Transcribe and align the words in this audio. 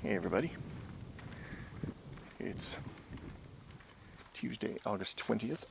Hey 0.00 0.14
everybody. 0.14 0.52
It's 2.38 2.76
Tuesday, 4.32 4.78
August 4.86 5.18
20th, 5.18 5.64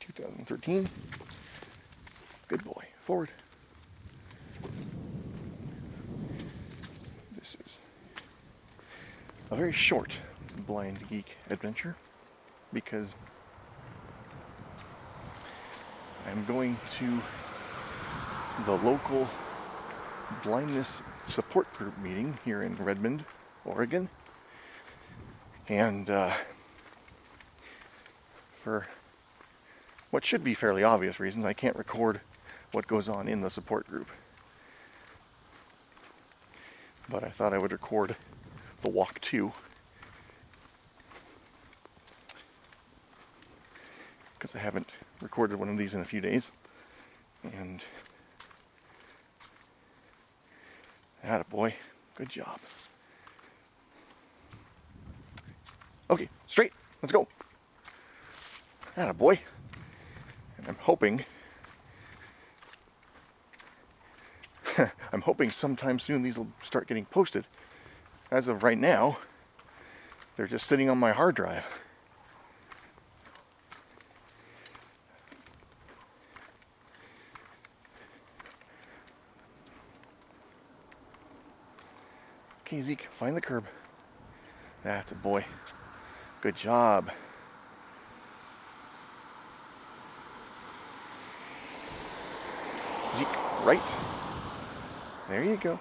2013. 0.00 0.88
Good 2.48 2.64
boy. 2.64 2.84
Forward. 3.04 3.28
This 7.38 7.56
is 7.64 7.76
a 9.52 9.54
very 9.54 9.72
short 9.72 10.12
Blind 10.66 10.98
Geek 11.08 11.36
adventure 11.48 11.94
because 12.72 13.14
I'm 16.26 16.44
going 16.44 16.76
to 16.98 17.22
the 18.66 18.72
local 18.72 19.28
blindness 20.42 21.02
support 21.30 21.72
group 21.74 21.96
meeting 21.98 22.38
here 22.44 22.62
in 22.62 22.76
Redmond, 22.76 23.24
Oregon. 23.64 24.08
And 25.68 26.10
uh, 26.10 26.34
for 28.62 28.86
what 30.10 30.24
should 30.24 30.42
be 30.42 30.54
fairly 30.54 30.82
obvious 30.82 31.20
reasons, 31.20 31.44
I 31.44 31.52
can't 31.52 31.76
record 31.76 32.20
what 32.72 32.86
goes 32.86 33.08
on 33.08 33.28
in 33.28 33.40
the 33.40 33.50
support 33.50 33.86
group. 33.86 34.08
But 37.08 37.24
I 37.24 37.30
thought 37.30 37.52
I 37.52 37.58
would 37.58 37.72
record 37.72 38.16
the 38.82 38.90
walk 38.90 39.20
too. 39.20 39.52
Because 44.38 44.54
I 44.54 44.58
haven't 44.58 44.88
recorded 45.20 45.58
one 45.58 45.68
of 45.68 45.78
these 45.78 45.94
in 45.94 46.00
a 46.00 46.04
few 46.04 46.20
days. 46.20 46.50
And 47.44 47.82
Atta 51.30 51.44
boy. 51.44 51.72
Good 52.16 52.28
job. 52.28 52.58
Okay, 56.10 56.28
straight. 56.48 56.72
Let's 57.00 57.12
go. 57.12 57.28
Atta 58.96 59.14
boy. 59.14 59.38
And 60.58 60.66
I'm 60.66 60.74
hoping 60.74 61.24
I'm 65.12 65.20
hoping 65.20 65.52
sometime 65.52 66.00
soon 66.00 66.22
these 66.22 66.36
will 66.36 66.48
start 66.64 66.88
getting 66.88 67.04
posted. 67.04 67.46
As 68.32 68.48
of 68.48 68.64
right 68.64 68.78
now, 68.78 69.18
they're 70.34 70.48
just 70.48 70.66
sitting 70.66 70.90
on 70.90 70.98
my 70.98 71.12
hard 71.12 71.36
drive. 71.36 71.64
Okay, 82.80 82.86
Zeke, 82.86 83.08
find 83.10 83.36
the 83.36 83.42
curb. 83.42 83.66
That's 84.82 85.12
a 85.12 85.14
boy. 85.14 85.44
Good 86.40 86.56
job. 86.56 87.10
Zeke, 93.18 93.66
right. 93.66 93.82
There 95.28 95.44
you 95.44 95.58
go. 95.58 95.78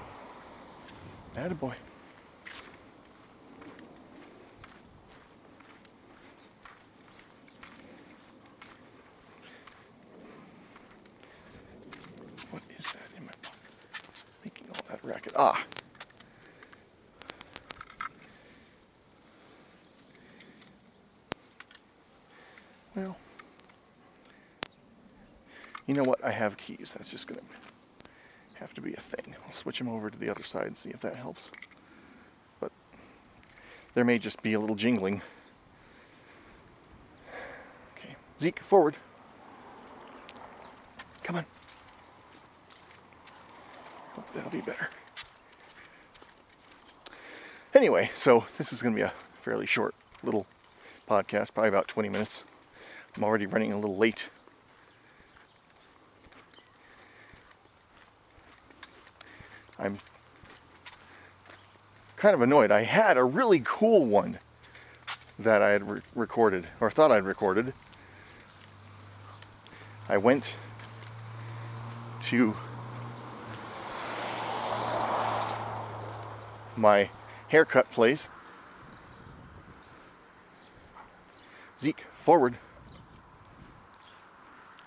That 1.35 1.53
a 1.53 1.55
boy. 1.55 1.73
What 12.51 12.63
is 12.77 12.85
that 12.87 12.97
in 13.17 13.23
my 13.23 13.31
pocket? 13.41 13.57
Making 14.43 14.67
all 14.75 14.81
that 14.89 14.99
racket. 15.01 15.31
Ah, 15.37 15.63
Well, 22.99 23.15
you 25.89 25.95
know 25.95 26.03
what? 26.03 26.23
I 26.23 26.31
have 26.31 26.55
keys. 26.55 26.93
That's 26.95 27.09
just 27.09 27.25
going 27.25 27.39
to 27.39 28.59
have 28.59 28.75
to 28.75 28.81
be 28.81 28.93
a 28.93 29.01
thing. 29.01 29.33
I'll 29.43 29.53
switch 29.53 29.79
them 29.79 29.89
over 29.89 30.11
to 30.11 30.17
the 30.19 30.29
other 30.29 30.43
side 30.43 30.67
and 30.67 30.77
see 30.77 30.91
if 30.91 30.99
that 30.99 31.15
helps. 31.15 31.49
But 32.59 32.71
there 33.95 34.05
may 34.05 34.19
just 34.19 34.39
be 34.43 34.53
a 34.53 34.59
little 34.59 34.75
jingling. 34.75 35.23
Okay, 37.97 38.15
Zeke, 38.39 38.59
forward. 38.59 38.97
Come 41.23 41.37
on. 41.37 41.45
Hope 44.13 44.31
that'll 44.35 44.51
be 44.51 44.61
better. 44.61 44.89
Anyway, 47.73 48.11
so 48.15 48.45
this 48.59 48.71
is 48.71 48.83
going 48.83 48.93
to 48.93 48.95
be 48.95 49.03
a 49.03 49.13
fairly 49.41 49.65
short 49.65 49.95
little 50.21 50.45
podcast, 51.09 51.55
probably 51.55 51.69
about 51.69 51.87
20 51.87 52.09
minutes. 52.09 52.43
I'm 53.17 53.23
already 53.23 53.47
running 53.47 53.73
a 53.73 53.75
little 53.79 53.97
late. 53.97 54.29
I'm 59.89 59.99
kind 62.15 62.35
of 62.35 62.41
annoyed. 62.41 62.71
I 62.71 62.83
had 62.83 63.17
a 63.17 63.23
really 63.23 63.61
cool 63.63 64.05
one 64.05 64.39
that 65.39 65.61
I 65.61 65.69
had 65.69 65.89
re- 65.89 66.01
recorded, 66.13 66.67
or 66.79 66.91
thought 66.91 67.11
I'd 67.11 67.23
recorded. 67.23 67.73
I 70.07 70.17
went 70.17 70.55
to 72.23 72.55
my 76.75 77.09
haircut 77.47 77.91
place. 77.91 78.27
Zeke, 81.81 82.03
forward. 82.19 82.57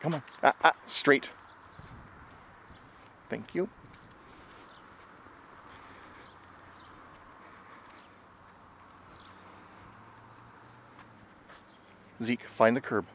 Come 0.01 0.15
on. 0.15 0.23
Ah, 0.43 0.55
ah, 0.63 0.75
straight. 0.87 1.31
Thank 3.29 3.55
you. 3.55 3.69
Zeke, 12.23 12.45
find 12.45 12.77
the 12.77 12.81
curb. 12.81 13.07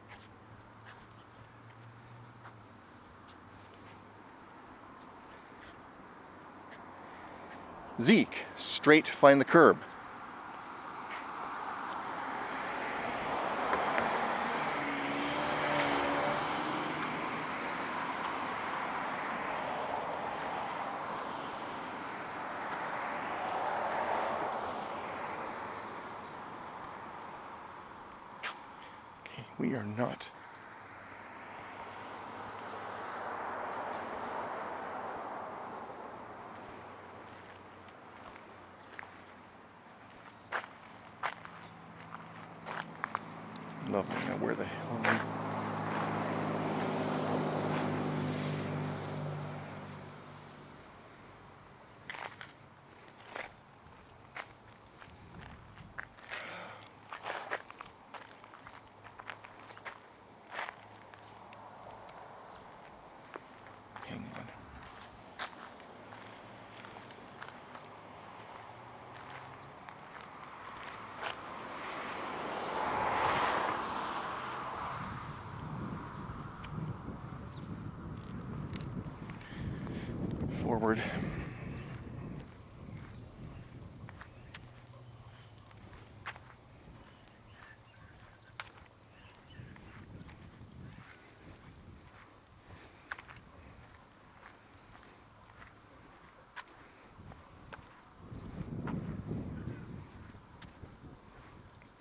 Zeke, 8.00 8.44
straight, 8.56 9.08
find 9.08 9.40
the 9.40 9.44
curb. 9.46 9.78
we 29.58 29.74
are 29.74 29.84
not. 29.84 30.28
Lovely. 43.90 44.16
Now 44.26 44.36
where 44.36 44.54
the 44.54 44.64
hell 44.66 45.00
am 45.02 45.06
I? 45.06 45.38
Forward. 80.68 81.00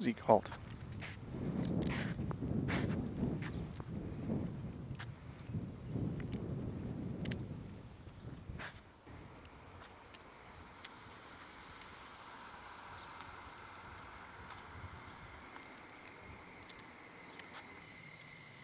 Zeke, 0.02 0.28
halt. 0.28 0.44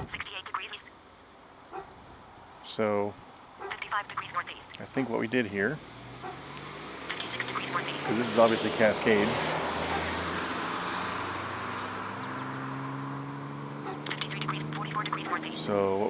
Sixty-eight 0.07 0.45
degrees 0.45 0.71
east, 0.75 0.87
So 2.65 3.13
fifty-five 3.61 4.09
degrees 4.09 4.33
northeast, 4.33 4.71
I 4.81 4.85
think 4.85 5.11
what 5.11 5.21
we 5.21 5.27
did 5.29 5.47
here, 5.47 5.79
fifty-six 7.09 7.45
degrees 7.45 7.71
northeast, 7.71 8.09
this 8.09 8.29
is 8.33 8.39
obviously 8.39 8.71
Cascade, 8.71 9.29
fifty-three 14.07 14.41
degrees, 14.41 14.63
forty-four 14.73 15.03
degrees 15.05 15.29
northeast, 15.29 15.65
so 15.65 15.97
what 15.99 16.10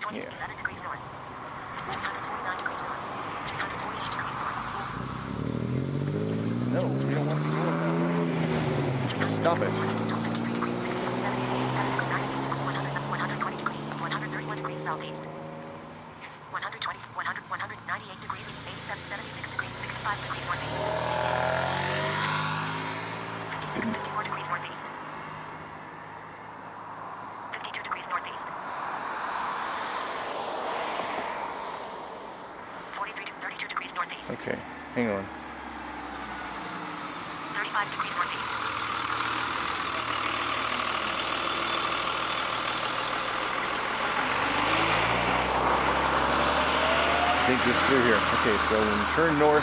forty-eight 0.00 0.56
degrees 0.56 0.82
north. 0.82 0.98
no, 6.72 6.86
we 6.86 7.14
don't 7.14 7.26
want 7.26 7.38
to 7.38 7.44
be 7.44 7.50
going 7.50 7.78
that 7.78 7.86
way. 7.86 9.28
Stop 9.28 9.58
it. 9.62 9.70
53 9.70 10.54
degrees, 10.54 10.82
60, 10.82 11.02
70, 11.02 11.42
87, 11.42 11.98
98, 12.08 12.50
100, 12.66 12.98
120 13.08 13.56
degrees, 13.56 13.84
131 13.86 14.56
degrees 14.56 14.80
southeast. 14.80 15.24
120, 16.50 16.98
100, 17.14 17.50
198 17.50 18.20
degrees 18.20 18.48
east, 18.48 18.60
87, 18.66 19.02
76 19.06 19.48
degrees, 19.50 19.70
65 19.70 20.22
degrees 20.22 20.44
northeast. 20.46 20.82
56, 23.68 23.86
54 23.86 24.22
degrees 24.24 24.48
northeast. 24.48 24.86
52 27.52 27.82
degrees 27.82 28.06
northeast. 28.08 28.46
43 32.94 33.24
to 33.24 33.32
32 33.40 33.68
degrees 33.68 33.92
northeast. 33.94 34.30
Okay, 34.30 34.58
hang 34.98 35.10
on. 35.10 35.24
35 37.54 37.90
degrees 37.92 38.14
northeast. 38.18 38.58
Think 47.46 47.64
this 47.64 47.80
through 47.86 48.02
here. 48.02 48.20
Okay, 48.34 48.56
so 48.68 48.74
when 48.80 48.98
we 48.98 49.04
turn 49.14 49.38
north, 49.38 49.62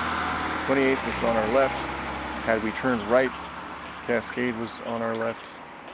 28th 0.68 1.06
was 1.06 1.24
on 1.30 1.36
our 1.36 1.54
left. 1.54 1.76
Had 2.45 2.64
we 2.64 2.71
turned 2.71 3.02
right, 3.12 3.31
Cascade 4.07 4.56
was 4.57 4.71
on 4.86 5.02
our 5.02 5.16
left. 5.16 5.45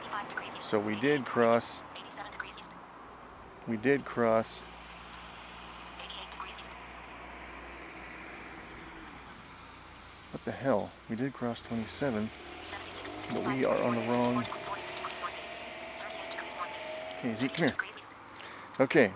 85 0.06 0.30
degrees 0.30 0.54
east. 0.56 0.70
So 0.70 0.78
we 0.80 0.96
did 1.00 1.26
cross, 1.26 1.82
87 1.98 2.32
degrees 2.32 2.58
east. 2.60 2.72
we 3.68 3.78
did 3.78 4.06
cross 4.06 4.62
88 6.00 6.32
degrees 6.32 6.60
east. 6.60 6.72
What 10.44 10.56
the 10.56 10.64
hell? 10.64 10.90
We 11.08 11.16
did 11.16 11.34
cross 11.34 11.62
27. 11.62 12.28
But 13.30 13.44
we 13.46 13.64
are 13.64 13.78
on 13.86 13.96
the 13.96 14.02
wrong- 14.08 14.44
40 14.44 14.50
43 14.66 14.96
degrees 14.96 15.22
northeast. 15.22 15.58
38 15.98 16.30
degrees 16.32 16.56
northeast. 16.56 16.96
Okay, 17.20 17.36
Zeke, 17.36 17.54
come 17.54 17.68
here. 17.68 17.78
Okay. 18.80 19.14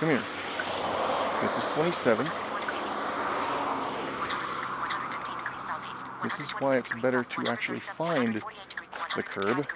Come 0.00 0.08
here. 0.10 0.20
60 0.20 0.52
degrees 0.52 0.76
east. 0.76 1.40
This 1.40 1.56
is 1.56 1.68
27. 1.72 2.26
54 2.26 2.60
degrees 2.60 2.86
east. 2.86 3.00
106, 3.00 4.68
115 4.68 5.38
degrees 5.38 5.62
southeast. 5.62 6.06
This 6.22 6.40
is 6.40 6.52
why 6.60 6.76
it's 6.76 6.92
better 7.00 7.24
to 7.24 7.48
actually 7.48 7.80
find 7.80 8.42
the 9.16 9.22
curb. 9.22 9.66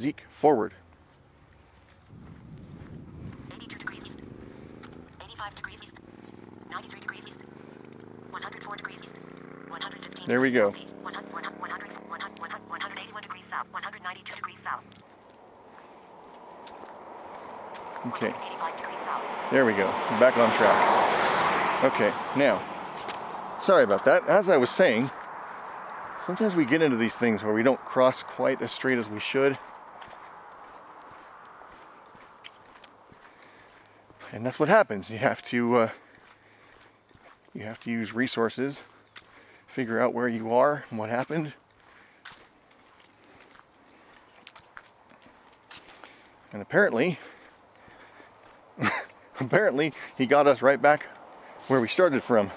Zeke, 0.00 0.24
forward. 0.30 0.74
82 3.52 3.78
degrees 3.78 4.04
east. 4.04 4.18
85 5.22 5.54
degrees 5.54 5.82
east. 5.84 5.94
93 6.70 7.00
degrees 7.00 7.26
east. 7.28 7.44
104 8.30 8.76
degrees 8.76 9.02
east. 9.04 9.16
115 9.68 10.19
There 10.30 10.40
we 10.40 10.52
go. 10.52 10.70
southeast. 10.70 10.94
100, 11.02 11.32
100, 11.32 11.58
100, 11.58 12.38
100, 12.38 12.70
181 12.70 13.22
degrees 13.22 13.46
south. 13.46 13.66
192 13.72 14.32
degrees 14.36 14.60
south. 14.60 14.84
Okay, 18.06 18.28
185 18.28 18.76
degrees 18.76 19.00
south. 19.00 19.22
there 19.50 19.66
we 19.66 19.72
go. 19.72 19.88
Back 20.20 20.36
on 20.36 20.56
track. 20.56 21.82
Okay, 21.82 22.12
now, 22.38 22.62
sorry 23.60 23.82
about 23.82 24.04
that. 24.04 24.24
As 24.28 24.48
I 24.48 24.56
was 24.56 24.70
saying, 24.70 25.10
sometimes 26.24 26.54
we 26.54 26.64
get 26.64 26.80
into 26.80 26.96
these 26.96 27.16
things 27.16 27.42
where 27.42 27.52
we 27.52 27.64
don't 27.64 27.84
cross 27.84 28.22
quite 28.22 28.62
as 28.62 28.70
straight 28.70 28.98
as 28.98 29.08
we 29.08 29.18
should. 29.18 29.58
And 34.30 34.46
that's 34.46 34.60
what 34.60 34.68
happens. 34.68 35.10
You 35.10 35.18
have 35.18 35.42
to 35.46 35.76
uh, 35.76 35.88
you 37.52 37.62
have 37.64 37.80
to 37.80 37.90
use 37.90 38.14
resources, 38.14 38.84
figure 39.70 40.00
out 40.00 40.12
where 40.12 40.28
you 40.28 40.52
are 40.52 40.84
and 40.90 40.98
what 40.98 41.08
happened. 41.08 41.52
And 46.52 46.60
apparently, 46.60 47.18
apparently, 49.40 49.92
he 50.18 50.26
got 50.26 50.48
us 50.48 50.60
right 50.60 50.82
back 50.82 51.06
where 51.68 51.80
we 51.80 51.86
started 51.86 52.24
from. 52.24 52.50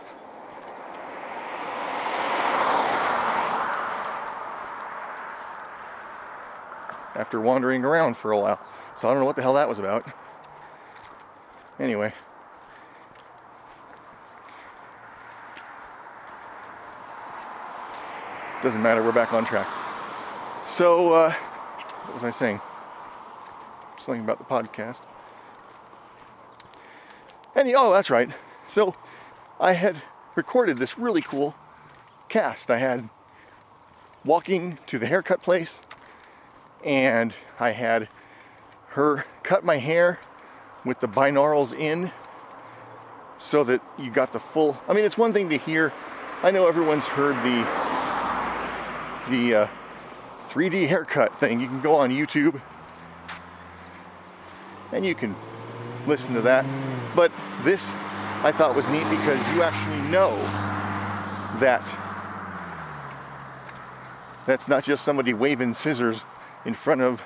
After 7.15 7.39
wandering 7.39 7.85
around 7.85 8.17
for 8.17 8.31
a 8.31 8.39
while. 8.39 8.59
So 8.97 9.07
I 9.07 9.11
don't 9.11 9.19
know 9.19 9.25
what 9.25 9.35
the 9.35 9.43
hell 9.43 9.53
that 9.53 9.69
was 9.69 9.77
about. 9.77 10.11
Anyway. 11.79 12.11
Doesn't 18.63 18.81
matter, 18.81 19.03
we're 19.03 19.11
back 19.11 19.33
on 19.33 19.43
track. 19.43 19.67
So, 20.63 21.11
uh, 21.11 21.33
what 21.33 22.13
was 22.13 22.23
I 22.23 22.29
saying? 22.29 22.61
Something 23.99 24.23
about 24.23 24.37
the 24.37 24.45
podcast. 24.45 24.99
And 27.55 27.69
oh, 27.75 27.91
that's 27.91 28.09
right. 28.09 28.29
So, 28.69 28.95
I 29.59 29.73
had 29.73 30.01
recorded 30.35 30.77
this 30.77 30.97
really 30.97 31.21
cool 31.21 31.53
cast. 32.29 32.71
I 32.71 32.77
had 32.77 33.09
walking 34.23 34.79
to 34.87 34.97
the 34.97 35.07
haircut 35.07 35.41
place, 35.41 35.81
and 36.85 37.33
I 37.59 37.71
had 37.71 38.07
her 38.91 39.25
cut 39.43 39.65
my 39.65 39.75
hair 39.75 40.21
with 40.85 41.01
the 41.01 41.07
binaurals 41.09 41.77
in 41.77 42.13
so 43.39 43.65
that 43.65 43.81
you 43.99 44.09
got 44.09 44.31
the 44.31 44.39
full. 44.39 44.77
I 44.87 44.93
mean, 44.93 45.03
it's 45.03 45.17
one 45.17 45.33
thing 45.33 45.49
to 45.49 45.57
hear. 45.57 45.91
I 46.41 46.51
know 46.51 46.65
everyone's 46.65 47.05
heard 47.05 47.35
the 47.43 47.92
the 49.29 49.55
uh, 49.55 49.67
3D 50.49 50.87
haircut 50.87 51.39
thing. 51.39 51.59
You 51.59 51.67
can 51.67 51.81
go 51.81 51.95
on 51.95 52.09
YouTube 52.09 52.61
and 54.91 55.05
you 55.05 55.15
can 55.15 55.35
listen 56.05 56.33
to 56.35 56.41
that. 56.41 56.65
But 57.15 57.31
this 57.63 57.91
I 58.43 58.51
thought 58.51 58.75
was 58.75 58.87
neat 58.89 59.09
because 59.09 59.39
you 59.55 59.63
actually 59.63 60.01
know 60.09 60.35
that 61.59 61.81
that's 64.45 64.67
not 64.67 64.83
just 64.83 65.05
somebody 65.05 65.33
waving 65.33 65.73
scissors 65.73 66.21
in 66.65 66.73
front 66.73 67.01
of 67.01 67.21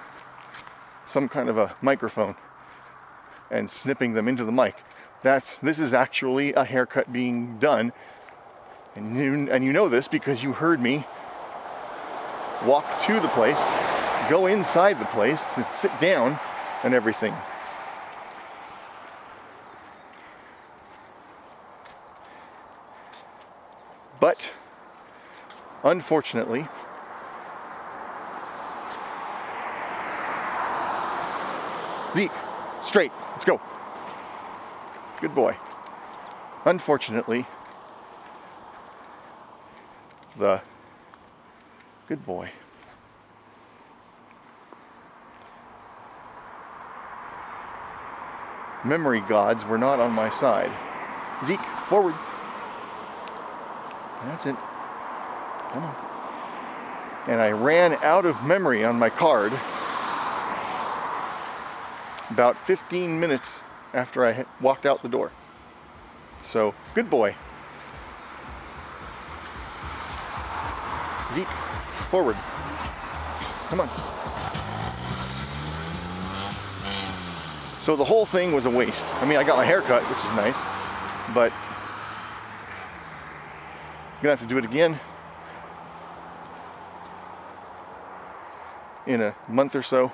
some 1.07 1.27
kind 1.27 1.49
of 1.49 1.57
a 1.57 1.75
microphone 1.81 2.35
and 3.49 3.69
snipping 3.69 4.13
them 4.13 4.27
into 4.27 4.45
the 4.45 4.51
mic. 4.51 4.75
That's 5.23 5.55
this 5.57 5.79
is 5.79 5.93
actually 5.93 6.53
a 6.53 6.63
haircut 6.63 7.11
being 7.11 7.57
done. 7.57 7.91
And 8.95 9.15
you, 9.15 9.51
and 9.51 9.63
you 9.63 9.73
know 9.73 9.89
this 9.89 10.07
because 10.07 10.43
you 10.43 10.53
heard 10.53 10.79
me 10.79 11.05
walk 12.65 12.85
to 13.05 13.19
the 13.19 13.27
place, 13.29 13.63
go 14.29 14.47
inside 14.47 14.99
the 14.99 15.05
place, 15.05 15.53
and 15.55 15.65
sit 15.71 15.91
down 15.99 16.39
and 16.83 16.93
everything. 16.93 17.33
But 24.19 24.51
unfortunately, 25.83 26.67
Zeke, 32.15 32.31
straight, 32.83 33.11
let's 33.31 33.45
go. 33.45 33.61
Good 35.21 35.35
boy. 35.35 35.55
Unfortunately, 36.65 37.45
the 40.37 40.61
Good 42.07 42.25
boy. 42.25 42.49
Memory 48.85 49.21
gods 49.27 49.65
were 49.65 49.77
not 49.77 49.99
on 49.99 50.13
my 50.13 50.29
side. 50.29 50.71
Zeke, 51.43 51.59
forward. 51.87 52.15
That's 54.23 54.45
it. 54.45 54.55
Come 55.73 55.83
on. 55.83 55.95
And 57.27 57.41
I 57.41 57.51
ran 57.51 57.93
out 57.95 58.25
of 58.25 58.41
memory 58.41 58.85
on 58.85 58.97
my 58.97 59.09
card 59.09 59.51
about 62.29 62.57
15 62.65 63.19
minutes 63.19 63.61
after 63.93 64.25
I 64.25 64.45
walked 64.61 64.85
out 64.85 65.01
the 65.01 65.09
door. 65.09 65.31
So, 66.41 66.73
good 66.95 67.09
boy. 67.09 67.35
Zeke. 71.33 71.66
Forward. 72.09 72.37
Come 73.69 73.81
on. 73.81 73.89
So 77.81 77.95
the 77.95 78.05
whole 78.05 78.25
thing 78.25 78.53
was 78.53 78.65
a 78.65 78.69
waste. 78.69 79.05
I 79.21 79.25
mean, 79.25 79.37
I 79.37 79.43
got 79.43 79.57
my 79.57 79.65
hair 79.65 79.81
cut, 79.81 80.03
which 80.03 80.17
is 80.19 80.31
nice, 80.35 80.59
but 81.33 81.51
I'm 84.17 84.23
gonna 84.23 84.35
have 84.35 84.41
to 84.41 84.47
do 84.47 84.57
it 84.57 84.65
again 84.65 84.99
in 89.05 89.21
a 89.21 89.35
month 89.47 89.75
or 89.75 89.81
so 89.81 90.11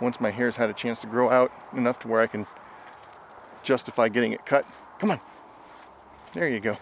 once 0.00 0.20
my 0.20 0.30
hair's 0.30 0.56
had 0.56 0.70
a 0.70 0.72
chance 0.72 1.00
to 1.00 1.06
grow 1.06 1.30
out 1.30 1.52
enough 1.76 1.98
to 2.00 2.08
where 2.08 2.20
I 2.20 2.26
can 2.26 2.46
justify 3.62 4.08
getting 4.08 4.32
it 4.32 4.44
cut. 4.44 4.64
Come 4.98 5.10
on. 5.10 5.20
There 6.32 6.48
you 6.48 6.60
go. 6.60 6.76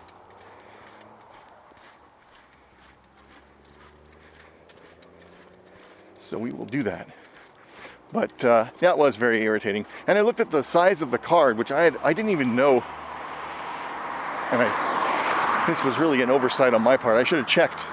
So 6.29 6.37
we 6.39 6.51
will 6.51 6.67
do 6.67 6.83
that. 6.83 7.09
But 8.13 8.45
uh, 8.45 8.69
that 8.81 8.97
was 8.97 9.17
very 9.17 9.43
irritating. 9.43 9.87
And 10.07 10.19
I 10.19 10.21
looked 10.21 10.41
at 10.41 10.51
the 10.51 10.63
size 10.63 11.03
of 11.03 11.11
the 11.11 11.19
card, 11.19 11.59
which 11.59 11.71
I 11.71 11.85
had, 11.85 11.97
I 12.03 12.13
didn't 12.13 12.31
even 12.31 12.55
know. 12.55 12.83
And 14.51 14.63
I, 14.63 15.65
this 15.69 15.83
was 15.85 15.99
really 15.99 16.23
an 16.23 16.31
oversight 16.31 16.75
on 16.75 16.83
my 16.83 16.97
part. 16.97 17.19
I 17.19 17.25
should 17.25 17.39
have 17.39 17.49
checked 17.49 17.85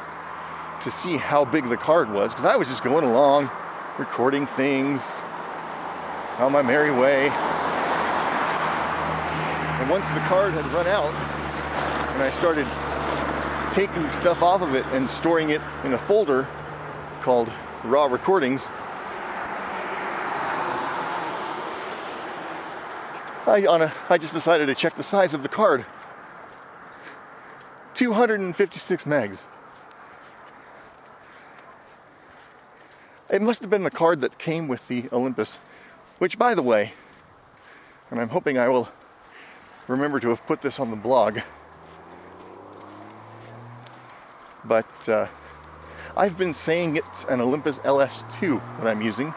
to 0.84 0.92
see 0.92 1.18
how 1.18 1.44
big 1.46 1.68
the 1.70 1.77
card 1.77 2.10
was, 2.12 2.32
because 2.32 2.46
I 2.46 2.56
was 2.56 2.68
just 2.68 2.84
going 2.84 3.04
along, 3.04 3.50
recording 3.98 4.48
things 4.48 5.01
on 6.38 6.51
my 6.51 6.62
merry 6.62 6.92
way. 6.92 7.30
And 9.80 9.89
once 9.89 10.08
the 10.10 10.20
card 10.22 10.54
had 10.54 10.65
run 10.74 10.88
out, 10.88 11.13
and 12.13 12.24
I 12.24 12.32
started 12.32 12.68
taking 13.74 14.10
stuff 14.12 14.42
off 14.42 14.62
of 14.62 14.75
it 14.75 14.86
and 14.88 15.10
storing 15.10 15.50
it 15.50 15.62
in 15.84 15.94
a 15.94 15.98
folder 15.98 16.48
called 17.22 17.50
raw 17.86 18.06
recordings. 18.06 18.68
I, 23.48 23.65
on 23.70 23.84
a, 23.84 23.94
I 24.10 24.18
just 24.18 24.34
decided 24.34 24.65
to 24.65 24.75
check 24.75 24.96
the 24.96 25.04
size 25.04 25.34
of 25.34 25.44
the 25.44 25.50
card. 25.50 25.86
256 27.94 29.04
megs. 29.04 29.44
It 33.30 33.42
must 33.42 33.62
have 33.62 33.70
been 33.70 33.84
the 33.84 33.92
card 33.92 34.22
that 34.22 34.38
came 34.38 34.68
with 34.68 34.88
the 34.88 35.06
Olympus, 35.12 35.58
which, 36.18 36.38
by 36.38 36.56
the 36.56 36.62
way, 36.62 36.94
and 38.12 38.20
I'm 38.20 38.30
hoping 38.30 38.58
I 38.58 38.68
will 38.68 38.89
remember 39.88 40.20
to 40.20 40.30
have 40.30 40.46
put 40.46 40.62
this 40.62 40.80
on 40.80 40.89
the 40.89 40.96
blog, 40.96 41.39
but 44.63 45.10
uh, 45.10 45.27
I've 46.17 46.38
been 46.38 46.53
saying 46.53 46.95
it's 46.95 47.25
an 47.25 47.41
Olympus 47.41 47.79
LS2 47.79 48.62
that 48.79 48.88
I'm 48.88 49.01
using, 49.01 49.34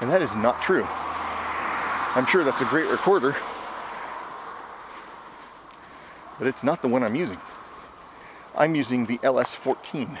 and 0.00 0.10
that 0.10 0.22
is 0.22 0.34
not 0.34 0.62
true. 0.62 0.86
I'm 0.88 2.24
sure 2.24 2.44
that's 2.44 2.62
a 2.62 2.64
great 2.64 2.88
recorder, 2.88 3.36
but 6.38 6.48
it's 6.48 6.62
not 6.62 6.80
the 6.80 6.88
one 6.88 7.02
I'm 7.02 7.14
using. 7.14 7.36
I'm 8.56 8.74
using 8.74 9.04
the 9.04 9.18
LS14. 9.18 10.18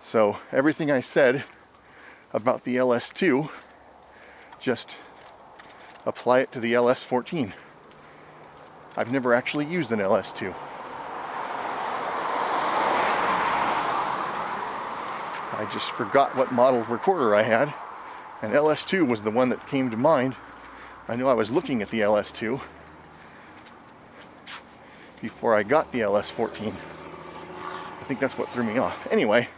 So 0.00 0.36
everything 0.50 0.90
I 0.90 1.00
said 1.00 1.44
about 2.34 2.64
the 2.64 2.76
LS2, 2.76 3.48
just 4.60 4.96
apply 6.04 6.40
it 6.40 6.52
to 6.52 6.60
the 6.60 6.74
LS14. 6.74 7.54
I've 8.94 9.10
never 9.10 9.32
actually 9.32 9.64
used 9.64 9.90
an 9.90 10.00
LS2. 10.00 10.54
Just 15.72 15.90
forgot 15.90 16.36
what 16.36 16.52
model 16.52 16.82
recorder 16.84 17.34
I 17.34 17.42
had, 17.42 17.72
and 18.42 18.52
LS2 18.52 19.06
was 19.06 19.22
the 19.22 19.30
one 19.30 19.48
that 19.48 19.66
came 19.66 19.90
to 19.90 19.96
mind. 19.96 20.36
I 21.08 21.16
knew 21.16 21.26
I 21.26 21.34
was 21.34 21.50
looking 21.50 21.80
at 21.82 21.90
the 21.90 22.00
LS2 22.00 22.60
before 25.20 25.54
I 25.54 25.62
got 25.62 25.90
the 25.92 26.00
LS14. 26.00 26.74
I 28.00 28.04
think 28.04 28.20
that's 28.20 28.36
what 28.36 28.50
threw 28.50 28.64
me 28.64 28.78
off. 28.78 29.06
Anyway, 29.10 29.48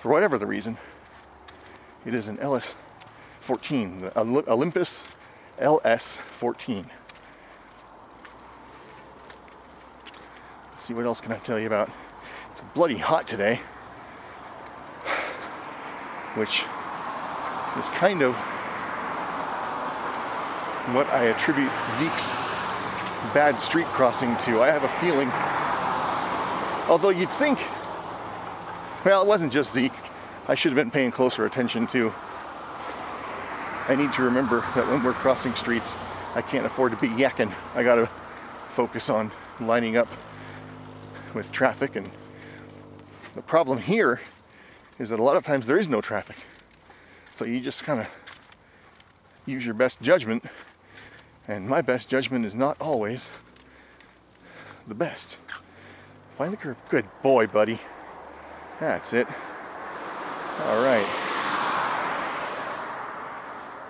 for 0.00 0.10
whatever 0.10 0.36
the 0.36 0.46
reason, 0.46 0.76
it 2.04 2.14
is 2.14 2.28
an 2.28 2.36
LS14, 2.38 4.00
the 4.00 4.18
Olympus 4.50 5.02
LS14. 5.58 6.84
Let's 10.72 10.84
see 10.84 10.94
what 10.94 11.04
else 11.04 11.20
can 11.20 11.32
I 11.32 11.38
tell 11.38 11.58
you 11.58 11.66
about. 11.66 11.90
It's 12.50 12.60
bloody 12.72 12.96
hot 12.96 13.26
today 13.26 13.60
which 16.34 16.64
is 17.78 17.88
kind 17.90 18.22
of 18.22 18.34
what 20.94 21.06
I 21.08 21.24
attribute 21.24 21.70
Zeke's 21.96 22.28
bad 23.34 23.60
street 23.60 23.86
crossing 23.86 24.36
to. 24.38 24.62
I 24.62 24.68
have 24.68 24.84
a 24.84 24.88
feeling, 25.00 25.30
although 26.88 27.10
you'd 27.10 27.30
think 27.32 27.58
Well, 29.04 29.22
it 29.22 29.26
wasn't 29.26 29.52
just 29.52 29.72
Zeke. 29.72 29.94
I 30.46 30.54
should 30.54 30.72
have 30.72 30.76
been 30.76 30.90
paying 30.90 31.10
closer 31.10 31.46
attention 31.46 31.86
to. 31.88 32.12
I 33.88 33.94
need 33.96 34.12
to 34.12 34.22
remember 34.22 34.60
that 34.74 34.86
when 34.88 35.02
we're 35.02 35.14
crossing 35.14 35.54
streets, 35.54 35.96
I 36.34 36.42
can't 36.42 36.66
afford 36.66 36.92
to 36.92 36.98
be 36.98 37.08
yakking. 37.08 37.52
I 37.74 37.82
gotta 37.82 38.10
focus 38.70 39.08
on 39.08 39.32
lining 39.58 39.96
up 39.96 40.08
with 41.34 41.50
traffic. 41.50 41.96
And 41.96 42.10
the 43.34 43.42
problem 43.42 43.78
here 43.78 44.20
is 45.00 45.08
that 45.08 45.18
a 45.18 45.22
lot 45.22 45.36
of 45.36 45.44
times 45.44 45.66
there 45.66 45.78
is 45.78 45.88
no 45.88 46.00
traffic. 46.02 46.36
So 47.34 47.46
you 47.46 47.58
just 47.58 47.82
kind 47.82 48.00
of 48.00 48.06
use 49.46 49.64
your 49.64 49.74
best 49.74 50.00
judgment. 50.02 50.44
And 51.48 51.66
my 51.66 51.80
best 51.80 52.08
judgment 52.08 52.44
is 52.44 52.54
not 52.54 52.76
always 52.80 53.28
the 54.86 54.94
best. 54.94 55.38
Find 56.36 56.52
the 56.52 56.58
curb. 56.58 56.76
Good 56.90 57.06
boy, 57.22 57.46
buddy. 57.46 57.80
That's 58.78 59.14
it. 59.14 59.26
All 60.60 60.82
right. 60.82 61.06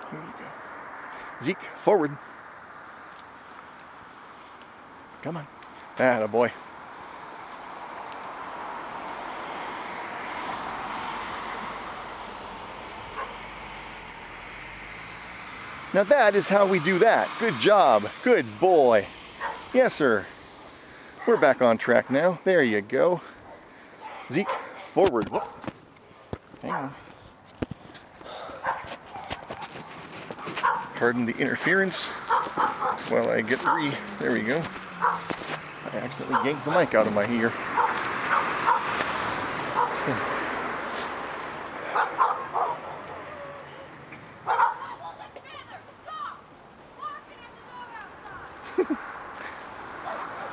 Here 0.09 0.19
you 0.19 0.33
go. 0.39 1.45
Zeke, 1.45 1.57
forward. 1.77 2.17
Come 5.21 5.37
on. 5.37 5.47
Ah, 5.99 6.25
boy. 6.25 6.51
Now 15.93 16.03
that 16.05 16.35
is 16.35 16.47
how 16.47 16.65
we 16.65 16.79
do 16.79 16.99
that. 16.99 17.29
Good 17.39 17.59
job. 17.59 18.09
Good 18.23 18.59
boy. 18.61 19.07
Yes, 19.73 19.93
sir. 19.93 20.25
We're 21.27 21.35
back 21.37 21.61
on 21.61 21.77
track 21.77 22.09
now. 22.09 22.39
There 22.45 22.63
you 22.63 22.79
go. 22.81 23.19
Zeke, 24.31 24.47
forward. 24.93 25.29
Hang 26.61 26.71
on. 26.71 26.95
Pardon 30.95 31.25
the 31.25 31.35
interference 31.37 32.05
while 33.09 33.29
I 33.29 33.41
get 33.41 33.61
re. 33.67 33.91
There 34.19 34.31
we 34.31 34.43
go. 34.43 34.61
I 35.91 35.97
accidentally 35.97 36.49
yanked 36.49 36.63
the 36.63 36.71
mic 36.71 36.95
out 36.95 37.05
of 37.05 37.13
my 37.13 37.27
ear. 37.29 37.51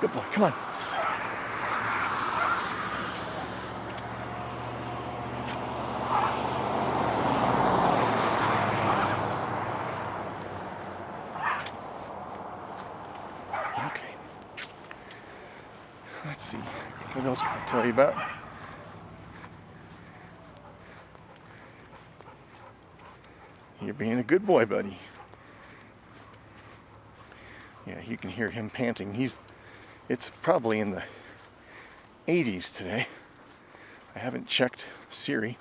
Good 0.00 0.12
boy, 0.12 0.24
come 0.32 0.44
on. 0.44 0.52
Okay. 13.86 14.14
Let's 16.24 16.44
see. 16.44 16.56
What 16.56 17.26
else 17.26 17.40
can 17.40 17.48
I 17.48 17.68
tell 17.68 17.84
you 17.84 17.90
about? 17.90 18.14
You're 23.82 23.94
being 23.94 24.20
a 24.20 24.22
good 24.22 24.37
boy, 24.48 24.64
buddy. 24.64 24.98
Yeah, 27.86 28.00
you 28.08 28.16
can 28.16 28.30
hear 28.30 28.48
him 28.48 28.70
panting. 28.70 29.12
He's 29.12 29.36
it's 30.08 30.30
probably 30.40 30.80
in 30.80 30.90
the 30.90 31.02
80s 32.26 32.74
today. 32.74 33.06
I 34.16 34.18
haven't 34.18 34.46
checked 34.46 34.80
Siri. 35.10 35.58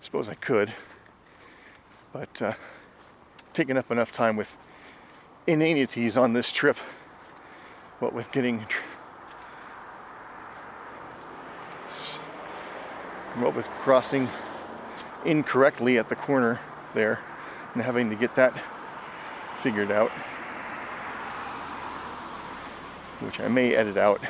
Suppose 0.00 0.28
I 0.28 0.34
could, 0.34 0.72
but 2.12 2.40
uh, 2.40 2.52
taking 3.52 3.76
up 3.76 3.90
enough 3.90 4.12
time 4.12 4.36
with 4.36 4.56
inanities 5.48 6.16
on 6.16 6.34
this 6.34 6.52
trip. 6.52 6.76
What 7.98 8.12
with 8.12 8.30
getting, 8.30 8.64
what 13.40 13.56
with 13.56 13.66
crossing 13.82 14.28
incorrectly 15.24 15.98
at 15.98 16.08
the 16.08 16.16
corner 16.16 16.60
there, 16.94 17.20
and 17.74 17.82
having 17.82 18.10
to 18.10 18.16
get 18.16 18.34
that 18.36 18.52
figured 19.62 19.90
out 19.90 20.10
which 23.24 23.40
I 23.40 23.48
may 23.48 23.74
edit 23.74 23.96
out. 23.96 24.20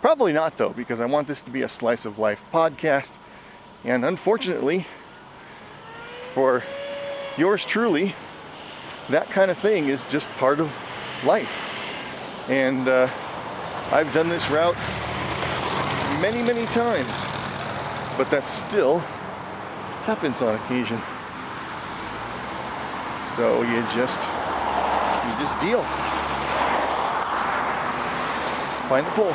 Probably 0.00 0.32
not, 0.32 0.56
though, 0.56 0.70
because 0.70 1.00
I 1.00 1.06
want 1.06 1.28
this 1.28 1.42
to 1.42 1.50
be 1.50 1.62
a 1.62 1.68
slice 1.68 2.06
of 2.06 2.18
life 2.18 2.42
podcast. 2.52 3.12
And 3.84 4.04
unfortunately, 4.04 4.86
for 6.32 6.62
yours 7.36 7.64
truly, 7.64 8.14
that 9.10 9.28
kind 9.30 9.50
of 9.50 9.58
thing 9.58 9.88
is 9.88 10.06
just 10.06 10.28
part 10.30 10.60
of 10.60 10.74
life. 11.24 11.54
And 12.48 12.88
uh, 12.88 13.08
I've 13.92 14.12
done 14.14 14.28
this 14.28 14.48
route 14.50 14.76
many, 16.20 16.42
many 16.42 16.66
times, 16.66 17.12
but 18.16 18.30
that 18.30 18.48
still 18.48 19.02
happens 20.02 20.42
on 20.42 20.54
occasion. 20.54 21.00
So 23.36 23.62
you 23.62 23.80
just 23.94 24.20
you 25.26 25.32
just 25.38 25.58
deal. 25.60 25.82
Find 28.88 29.06
the 29.06 29.10
pole. 29.12 29.34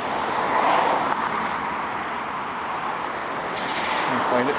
Find 4.36 4.50
it. 4.50 4.56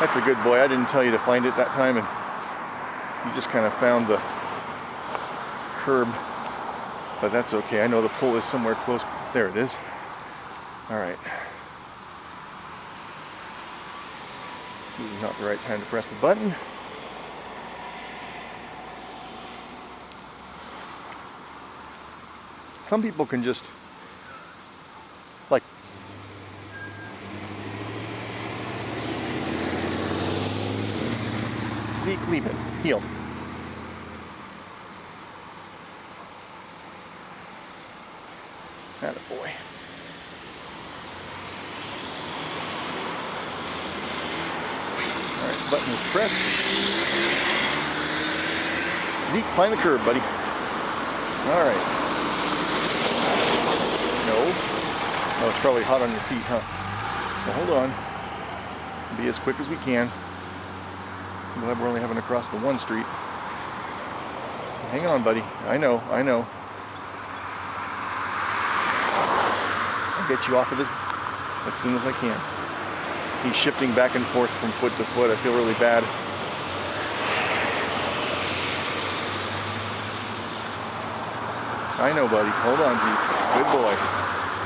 That's 0.00 0.16
a 0.16 0.20
good 0.22 0.42
boy. 0.42 0.60
I 0.60 0.66
didn't 0.66 0.88
tell 0.88 1.04
you 1.04 1.10
to 1.10 1.18
find 1.18 1.44
it 1.44 1.54
that 1.56 1.72
time, 1.72 1.98
and 1.98 2.06
you 3.26 3.34
just 3.34 3.50
kind 3.50 3.66
of 3.66 3.74
found 3.74 4.06
the 4.06 4.16
curb. 5.84 6.08
But 7.20 7.32
that's 7.32 7.52
okay. 7.52 7.82
I 7.82 7.86
know 7.86 8.00
the 8.00 8.08
pole 8.08 8.34
is 8.36 8.44
somewhere 8.44 8.74
close. 8.76 9.02
There 9.34 9.48
it 9.48 9.56
is. 9.56 9.74
All 10.88 10.96
right. 10.96 11.18
This 14.98 15.10
is 15.10 15.11
not 15.22 15.38
the 15.38 15.44
right 15.46 15.60
time 15.62 15.80
to 15.80 15.86
press 15.86 16.06
the 16.08 16.14
button. 16.16 16.54
Some 22.82 23.00
people 23.00 23.24
can 23.24 23.42
just 23.42 23.64
like 25.48 25.62
Zeke, 32.04 32.28
leave 32.28 32.44
it. 32.44 32.54
Heel. 32.82 33.00
That 39.00 39.16
a 39.16 39.20
boy. 39.32 39.50
All 45.38 45.48
right, 45.48 45.70
button 45.70 45.92
is 45.92 46.02
pressed. 46.10 46.38
Find 49.56 49.70
the 49.70 49.76
curb, 49.76 50.02
buddy. 50.06 50.18
All 50.18 51.60
right. 51.60 51.76
No. 54.26 54.38
Oh, 55.44 55.48
it's 55.50 55.58
probably 55.60 55.82
hot 55.82 56.00
on 56.00 56.10
your 56.10 56.20
feet, 56.20 56.40
huh? 56.48 56.62
Well, 57.44 57.54
hold 57.60 57.70
on. 57.76 59.18
Be 59.18 59.28
as 59.28 59.38
quick 59.38 59.60
as 59.60 59.68
we 59.68 59.76
can. 59.84 60.10
I'm 61.54 61.60
glad 61.60 61.78
we're 61.78 61.88
only 61.88 62.00
having 62.00 62.16
to 62.16 62.22
cross 62.22 62.48
the 62.48 62.56
one 62.58 62.78
street. 62.78 63.04
Hang 64.88 65.04
on, 65.04 65.22
buddy. 65.22 65.42
I 65.68 65.76
know, 65.76 65.98
I 66.10 66.22
know. 66.22 66.46
I'll 70.16 70.28
get 70.28 70.48
you 70.48 70.56
off 70.56 70.72
of 70.72 70.78
this 70.78 70.88
as 71.66 71.74
soon 71.74 71.94
as 71.94 72.06
I 72.06 72.12
can. 72.12 72.40
He's 73.44 73.56
shifting 73.56 73.92
back 73.94 74.14
and 74.14 74.24
forth 74.26 74.50
from 74.50 74.70
foot 74.72 74.96
to 74.96 75.04
foot. 75.12 75.30
I 75.30 75.36
feel 75.42 75.54
really 75.54 75.74
bad. 75.74 76.04
I 82.02 82.12
know, 82.12 82.26
buddy. 82.26 82.50
Hold 82.50 82.80
on, 82.80 82.98
Zeke. 82.98 83.22
Good 83.54 83.70
boy. 83.70 83.94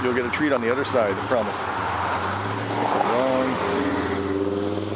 You'll 0.03 0.14
get 0.14 0.25
a 0.25 0.31
treat 0.35 0.53
on 0.53 0.62
the 0.62 0.72
other 0.72 0.87
side, 0.87 1.12
I 1.12 1.27
promise. 1.27 1.55
Wrong. 3.12 3.49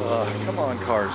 Uh, 0.08 0.44
come 0.46 0.58
on, 0.58 0.78
cars. 0.78 1.12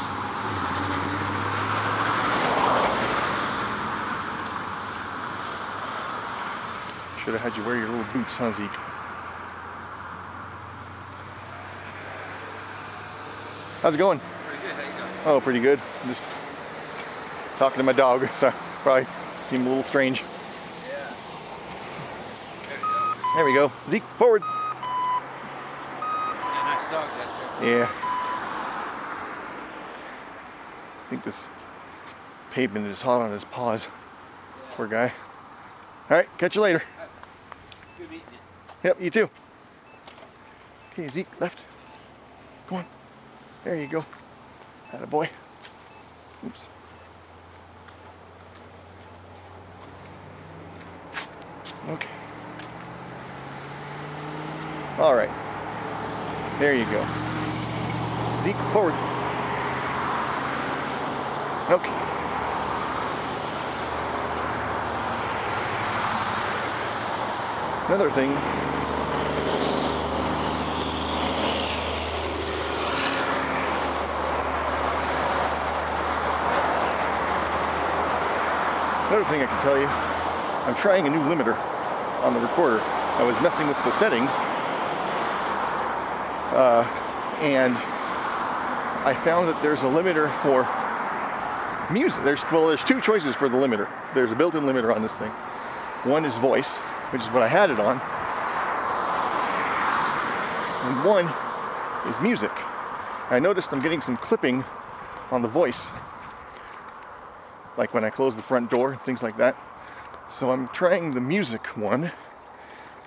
Should 7.23 7.33
have 7.33 7.41
had 7.41 7.57
you 7.57 7.65
wear 7.65 7.75
your 7.75 7.89
little 7.89 8.05
boots, 8.13 8.35
huh, 8.35 8.51
Zeke? 8.51 8.69
How's 13.81 13.95
it 13.95 13.97
going? 13.97 14.19
Pretty 14.19 14.61
good. 14.61 14.71
How 14.75 14.81
you 14.81 14.97
doing? 14.97 15.11
Oh, 15.25 15.41
pretty 15.41 15.59
good. 15.59 15.79
I'm 16.03 16.09
just 16.09 16.21
talking 17.57 17.77
to 17.77 17.83
my 17.83 17.93
dog, 17.93 18.29
so 18.33 18.51
probably 18.83 19.07
seem 19.43 19.65
a 19.65 19.69
little 19.69 19.81
strange. 19.81 20.23
Yeah. 20.87 21.13
There 23.35 23.43
we 23.43 23.53
go. 23.53 23.71
Zeke, 23.89 24.03
forward. 24.17 24.43
dog 26.91 27.09
that 27.17 27.59
there. 27.59 27.79
Yeah. 27.79 27.89
I 31.03 31.09
think 31.09 31.23
this 31.23 31.45
pavement 32.51 32.87
is 32.87 33.01
hot 33.01 33.21
on 33.21 33.31
his 33.31 33.43
paws. 33.43 33.89
Poor 34.71 34.87
guy. 34.87 35.11
All 36.09 36.17
right, 36.17 36.37
catch 36.37 36.55
you 36.55 36.61
later. 36.61 36.81
Good. 37.97 38.07
Yep, 38.83 39.01
you 39.01 39.09
too. 39.09 39.29
Okay, 40.93 41.09
Zeke, 41.09 41.27
left. 41.41 41.63
Go 42.69 42.77
on. 42.77 42.85
There 43.63 43.75
you 43.75 43.87
go. 43.87 44.05
Had 44.89 45.01
a 45.01 45.07
boy. 45.07 45.29
Oops. 46.45 46.67
Okay. 51.89 52.14
All 54.97 55.13
right. 55.13 55.29
There 56.57 56.73
you 56.73 56.85
go. 56.85 57.05
Zeke, 58.43 58.55
forward. 58.71 58.93
Okay. 61.69 61.91
Another 67.87 68.09
thing 68.09 68.31
Another 79.07 79.25
thing 79.29 79.41
I 79.41 79.45
can 79.45 79.61
tell 79.61 79.77
you, 79.77 79.87
I'm 79.87 80.75
trying 80.75 81.05
a 81.05 81.09
new 81.09 81.19
limiter 81.19 81.55
on 82.23 82.33
the 82.33 82.39
recorder. 82.39 82.81
I 82.81 83.23
was 83.23 83.35
messing 83.41 83.67
with 83.67 83.77
the 83.83 83.91
settings, 83.91 84.31
uh, 86.51 86.83
and 87.41 87.75
I 89.05 89.13
found 89.23 89.47
that 89.47 89.61
there's 89.61 89.81
a 89.81 89.85
limiter 89.85 90.31
for 90.41 90.67
music. 91.93 92.23
There's 92.23 92.43
well, 92.51 92.67
there's 92.67 92.83
two 92.83 93.01
choices 93.01 93.35
for 93.35 93.49
the 93.49 93.57
limiter. 93.57 93.89
There's 94.13 94.31
a 94.31 94.35
built-in 94.35 94.63
limiter 94.63 94.93
on 94.93 95.01
this 95.01 95.15
thing. 95.15 95.31
One 96.03 96.25
is 96.25 96.35
voice, 96.37 96.77
which 97.11 97.21
is 97.21 97.27
what 97.29 97.43
I 97.43 97.47
had 97.47 97.69
it 97.69 97.79
on, 97.79 97.99
and 100.85 101.05
one 101.05 101.25
is 102.11 102.21
music. 102.21 102.51
I 103.29 103.39
noticed 103.39 103.71
I'm 103.71 103.81
getting 103.81 104.01
some 104.01 104.17
clipping 104.17 104.63
on 105.31 105.41
the 105.41 105.47
voice 105.47 105.89
like 107.77 107.93
when 107.93 108.03
I 108.03 108.09
close 108.09 108.35
the 108.35 108.41
front 108.41 108.69
door, 108.71 108.95
things 109.05 109.23
like 109.23 109.37
that. 109.37 109.55
So 110.29 110.51
I'm 110.51 110.67
trying 110.69 111.11
the 111.11 111.21
music 111.21 111.65
one, 111.77 112.11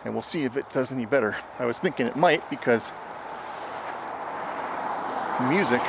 and 0.05 0.15
we'll 0.15 0.23
see 0.23 0.45
if 0.45 0.57
it 0.57 0.71
does 0.73 0.93
any 0.93 1.07
better. 1.07 1.37
I 1.59 1.65
was 1.65 1.79
thinking 1.79 2.07
it 2.07 2.17
might 2.17 2.49
because 2.51 2.93
music 5.41 5.83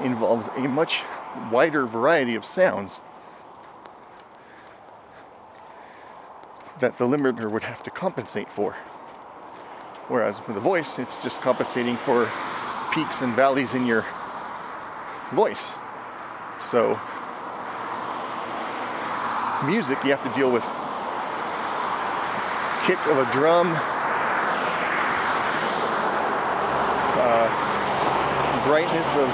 involves 0.00 0.48
a 0.56 0.60
much 0.60 1.02
wider 1.50 1.86
variety 1.86 2.34
of 2.34 2.44
sounds 2.44 3.00
that 6.80 6.96
the 6.98 7.04
limiter 7.04 7.50
would 7.50 7.62
have 7.62 7.82
to 7.82 7.90
compensate 7.90 8.50
for. 8.50 8.72
Whereas 10.08 10.40
with 10.46 10.56
a 10.56 10.60
voice, 10.60 10.98
it's 10.98 11.22
just 11.22 11.40
compensating 11.40 11.96
for 11.96 12.30
peaks 12.92 13.22
and 13.22 13.34
valleys 13.34 13.74
in 13.74 13.86
your 13.86 14.04
voice. 15.32 15.72
So, 16.58 16.98
music 19.64 20.02
you 20.04 20.10
have 20.10 20.22
to 20.24 20.32
deal 20.38 20.50
with 20.50 20.64
kick 22.84 22.98
of 23.06 23.18
a 23.18 23.32
drum, 23.32 23.68
brightness 28.64 29.08
of 29.16 29.28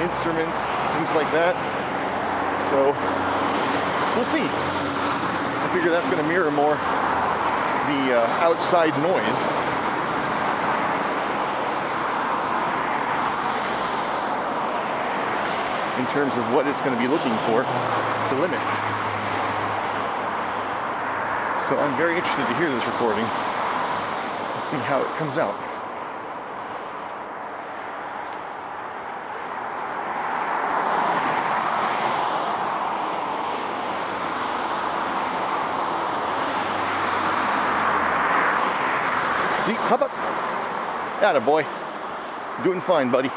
instruments, 0.00 0.58
things 0.96 1.10
like 1.14 1.30
that. 1.32 1.54
So, 2.70 2.92
we'll 4.16 4.30
see. 4.32 4.44
I 4.44 5.70
figure 5.72 5.90
that's 5.90 6.08
going 6.08 6.22
to 6.22 6.28
mirror 6.28 6.50
more 6.50 6.74
the 6.74 8.20
uh, 8.20 8.46
outside 8.46 8.96
noise. 9.02 9.72
in 15.98 16.08
terms 16.08 16.32
of 16.34 16.52
what 16.52 16.66
it's 16.66 16.80
going 16.80 16.92
to 16.92 16.98
be 16.98 17.06
looking 17.06 17.36
for 17.46 17.62
to 17.62 18.34
limit. 18.40 18.58
So 21.68 21.78
I'm 21.78 21.96
very 21.96 22.16
interested 22.16 22.46
to 22.48 22.54
hear 22.56 22.70
this 22.70 22.84
recording 22.86 23.24
and 23.24 24.62
see 24.64 24.78
how 24.78 25.00
it 25.02 25.08
comes 25.16 25.38
out. 25.38 25.54
Zeke, 39.66 39.76
hop 39.76 40.02
up. 40.02 40.10
Atta 41.22 41.40
boy. 41.40 41.64
Doing 42.64 42.80
fine, 42.80 43.10
buddy. 43.10 43.30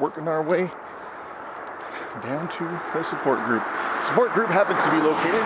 working 0.00 0.26
our 0.28 0.42
way 0.42 0.70
down 2.22 2.48
to 2.48 2.64
the 2.94 3.02
support 3.02 3.44
group. 3.44 3.62
Support 4.06 4.32
group 4.32 4.48
happens 4.48 4.82
to 4.82 4.90
be 4.90 4.96
located 4.96 5.44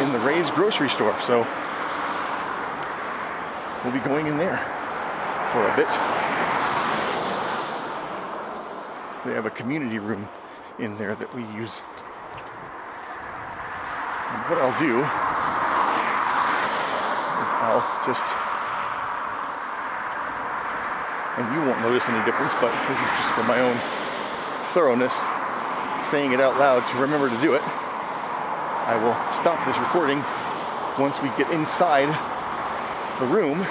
in 0.00 0.12
the 0.12 0.18
Ray's 0.20 0.48
grocery 0.50 0.88
store, 0.88 1.20
so 1.20 1.46
we'll 3.82 3.92
be 3.92 4.06
going 4.08 4.26
in 4.26 4.38
there 4.38 4.58
for 5.50 5.66
a 5.68 5.76
bit. 5.76 5.88
They 9.26 9.34
have 9.34 9.46
a 9.46 9.50
community 9.50 9.98
room 9.98 10.28
in 10.78 10.96
there 10.96 11.14
that 11.16 11.34
we 11.34 11.42
use. 11.56 11.80
What 14.44 14.58
I'll 14.60 14.78
do 14.78 14.98
is 15.00 15.04
I'll 17.64 17.80
just 18.04 18.20
and 21.38 21.48
you 21.54 21.60
won't 21.64 21.80
notice 21.80 22.06
any 22.10 22.22
difference, 22.26 22.52
but 22.60 22.70
this 22.86 23.00
is 23.00 23.08
just 23.08 23.30
for 23.32 23.42
my 23.44 23.58
own 23.60 23.80
thoroughness, 24.74 25.14
saying 26.06 26.32
it 26.32 26.40
out 26.40 26.58
loud 26.58 26.86
to 26.92 26.98
remember 26.98 27.30
to 27.30 27.40
do 27.40 27.54
it. 27.54 27.62
I 27.64 29.00
will 29.00 29.16
stop 29.32 29.64
this 29.64 29.78
recording 29.78 30.22
once 31.00 31.22
we 31.22 31.30
get 31.40 31.50
inside 31.50 32.12
the 33.20 33.26
room. 33.26 33.64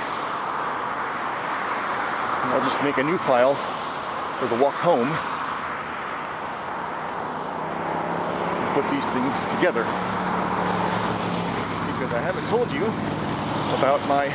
And 2.42 2.50
I'll 2.50 2.68
just 2.68 2.82
make 2.84 2.98
a 2.98 3.04
new 3.04 3.20
file 3.20 3.54
for 4.42 4.48
the 4.48 4.56
walk 4.56 4.74
home 4.74 5.08
and 8.58 8.74
put 8.74 8.90
these 8.90 9.08
things 9.14 9.46
together. 9.56 10.23
I 12.14 12.22
haven't 12.22 12.48
told 12.50 12.72
you 12.72 12.86
about 13.74 14.00
my 14.08 14.30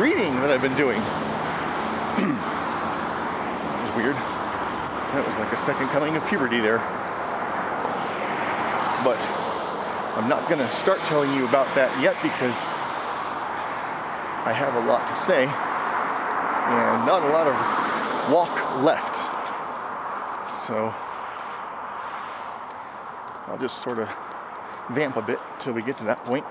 reading 0.00 0.34
that 0.40 0.50
I've 0.50 0.62
been 0.62 0.76
doing. 0.76 0.96
it 2.16 2.32
was 3.84 3.92
weird. 3.94 4.16
That 4.16 5.26
was 5.26 5.36
like 5.36 5.52
a 5.52 5.58
second 5.58 5.88
coming 5.88 6.16
of 6.16 6.26
puberty 6.26 6.58
there. 6.60 6.78
But 9.04 9.20
I'm 10.16 10.26
not 10.26 10.48
going 10.48 10.60
to 10.60 10.70
start 10.70 11.00
telling 11.00 11.34
you 11.34 11.46
about 11.46 11.68
that 11.74 11.92
yet 12.00 12.16
because 12.22 12.56
I 14.48 14.52
have 14.56 14.74
a 14.76 14.86
lot 14.88 15.06
to 15.08 15.16
say 15.16 15.44
and 15.44 17.04
not 17.04 17.22
a 17.22 17.28
lot 17.28 17.46
of 17.46 18.32
walk 18.32 18.82
left. 18.82 19.16
So 20.64 20.94
I'll 23.48 23.58
just 23.60 23.82
sort 23.82 23.98
of 23.98 24.08
vamp 24.88 25.16
a 25.16 25.22
bit 25.22 25.40
till 25.64 25.72
we 25.72 25.82
get 25.82 25.96
to 25.96 26.04
that 26.04 26.22
point. 26.24 26.44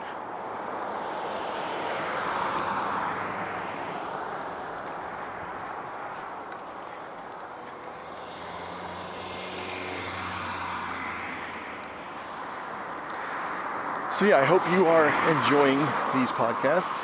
So, 14.12 14.26
yeah, 14.26 14.40
I 14.40 14.46
hope 14.46 14.62
you 14.72 14.86
are 14.88 15.08
enjoying 15.30 15.80
these 16.14 16.30
podcasts. 16.30 17.04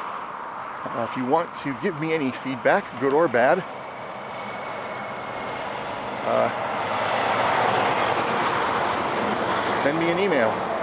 Uh, 0.82 1.08
if 1.10 1.18
you 1.18 1.26
want 1.26 1.54
to 1.58 1.78
give 1.84 2.00
me 2.00 2.14
any 2.14 2.32
feedback, 2.32 2.86
good 3.00 3.14
or 3.14 3.28
bad, 3.28 3.64
uh, 6.26 6.50
send 9.84 10.00
me 10.00 10.10
an 10.10 10.20
email 10.20 10.79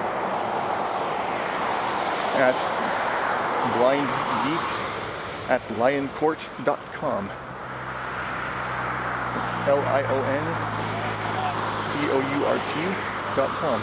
at 2.38 2.54
blindgeek 3.74 4.64
at 5.48 5.62
lioncourt.com. 5.78 7.30
It's 9.38 9.50
L 9.68 9.80
I 9.80 10.02
O 10.04 10.22
N 10.22 10.46
C 11.86 11.98
O 12.10 12.18
U 12.38 12.44
R 12.44 12.58
T 12.58 13.36
dot 13.36 13.50
com. 13.58 13.80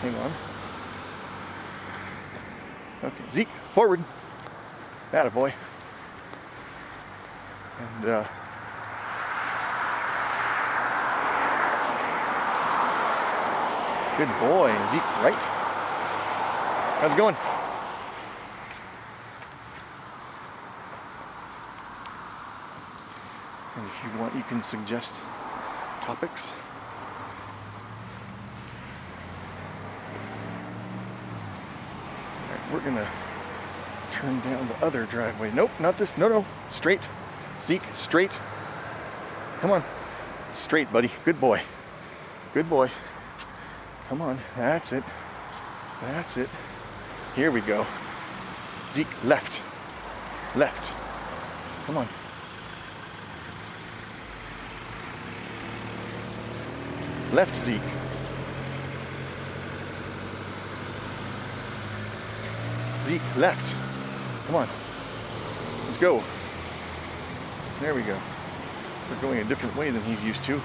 Hang 0.00 0.14
on. 0.16 0.32
Okay, 3.04 3.24
Zeke, 3.32 3.48
forward. 3.72 4.02
That 5.10 5.26
a 5.26 5.30
boy. 5.30 5.52
And 7.78 8.08
uh, 8.08 8.24
good 14.16 14.28
boy, 14.40 14.70
Zeke, 14.90 15.22
right? 15.22 15.51
How's 17.02 17.14
it 17.14 17.16
going? 17.16 17.34
And 23.74 23.86
if 23.88 24.04
you 24.04 24.20
want, 24.20 24.36
you 24.36 24.44
can 24.44 24.62
suggest 24.62 25.12
topics. 26.00 26.52
We're 32.72 32.78
gonna 32.78 33.10
turn 34.12 34.40
down 34.42 34.68
the 34.68 34.86
other 34.86 35.04
driveway. 35.06 35.50
Nope, 35.50 35.72
not 35.80 35.98
this. 35.98 36.16
No, 36.16 36.28
no, 36.28 36.46
straight. 36.70 37.00
Zeke, 37.60 37.82
straight. 37.94 38.30
Come 39.60 39.72
on, 39.72 39.82
straight, 40.52 40.92
buddy. 40.92 41.10
Good 41.24 41.40
boy. 41.40 41.62
Good 42.54 42.70
boy. 42.70 42.92
Come 44.08 44.22
on, 44.22 44.38
that's 44.56 44.92
it. 44.92 45.02
That's 46.00 46.36
it. 46.36 46.48
Here 47.34 47.50
we 47.50 47.62
go. 47.62 47.86
Zeke, 48.92 49.24
left. 49.24 49.62
Left. 50.54 50.84
Come 51.86 51.96
on. 51.96 52.06
Left, 57.32 57.56
Zeke. 57.56 57.80
Zeke, 63.04 63.36
left. 63.38 63.74
Come 64.46 64.56
on. 64.56 64.68
Let's 65.86 65.98
go. 65.98 66.22
There 67.80 67.94
we 67.94 68.02
go. 68.02 68.18
We're 69.08 69.20
going 69.22 69.38
a 69.38 69.44
different 69.44 69.74
way 69.74 69.90
than 69.90 70.02
he's 70.02 70.22
used 70.22 70.44
to. 70.44 70.52
In 70.52 70.60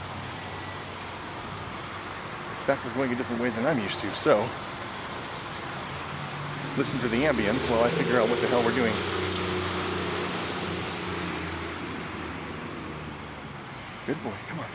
fact, 2.65 2.83
we're 2.85 2.93
going 2.93 3.13
a 3.13 3.15
different 3.15 3.41
way 3.41 3.51
than 3.51 3.65
I'm 3.65 3.79
used 3.79 4.01
to, 4.01 4.13
so 4.15 4.45
listen 6.77 6.99
to 6.99 7.07
the 7.07 7.23
ambience 7.23 7.67
while 7.71 7.83
I 7.83 7.89
figure 7.89 8.21
out 8.21 8.29
what 8.29 8.39
the 8.39 8.47
hell 8.47 8.63
we're 8.63 8.71
doing. 8.71 8.93
Good 14.05 14.23
boy, 14.23 14.31
come 14.47 14.59
on. 14.59 14.65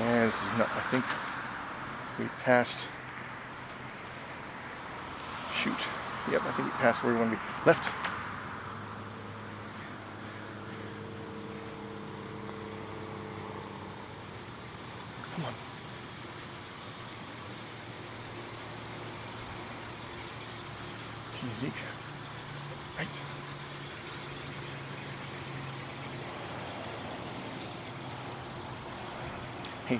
And 0.00 0.30
this 0.30 0.36
is 0.36 0.52
not, 0.52 0.70
I 0.70 0.80
think 0.92 1.04
we 2.20 2.26
passed. 2.44 2.78
Shoot. 5.60 5.72
Yep, 6.30 6.42
I 6.42 6.52
think 6.52 6.68
we 6.68 6.74
passed 6.74 7.02
where 7.02 7.12
we 7.12 7.18
want 7.18 7.32
to 7.32 7.36
be. 7.36 7.42
Left. 7.66 8.03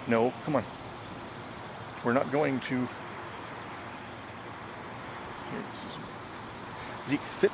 No, 0.06 0.32
come 0.44 0.56
on. 0.56 0.64
We're 2.04 2.12
not 2.12 2.30
going 2.30 2.60
to. 2.60 2.76
Here, 2.76 2.88
this 5.72 5.84
is... 5.84 5.98
Zeke, 7.08 7.20
sit. 7.32 7.50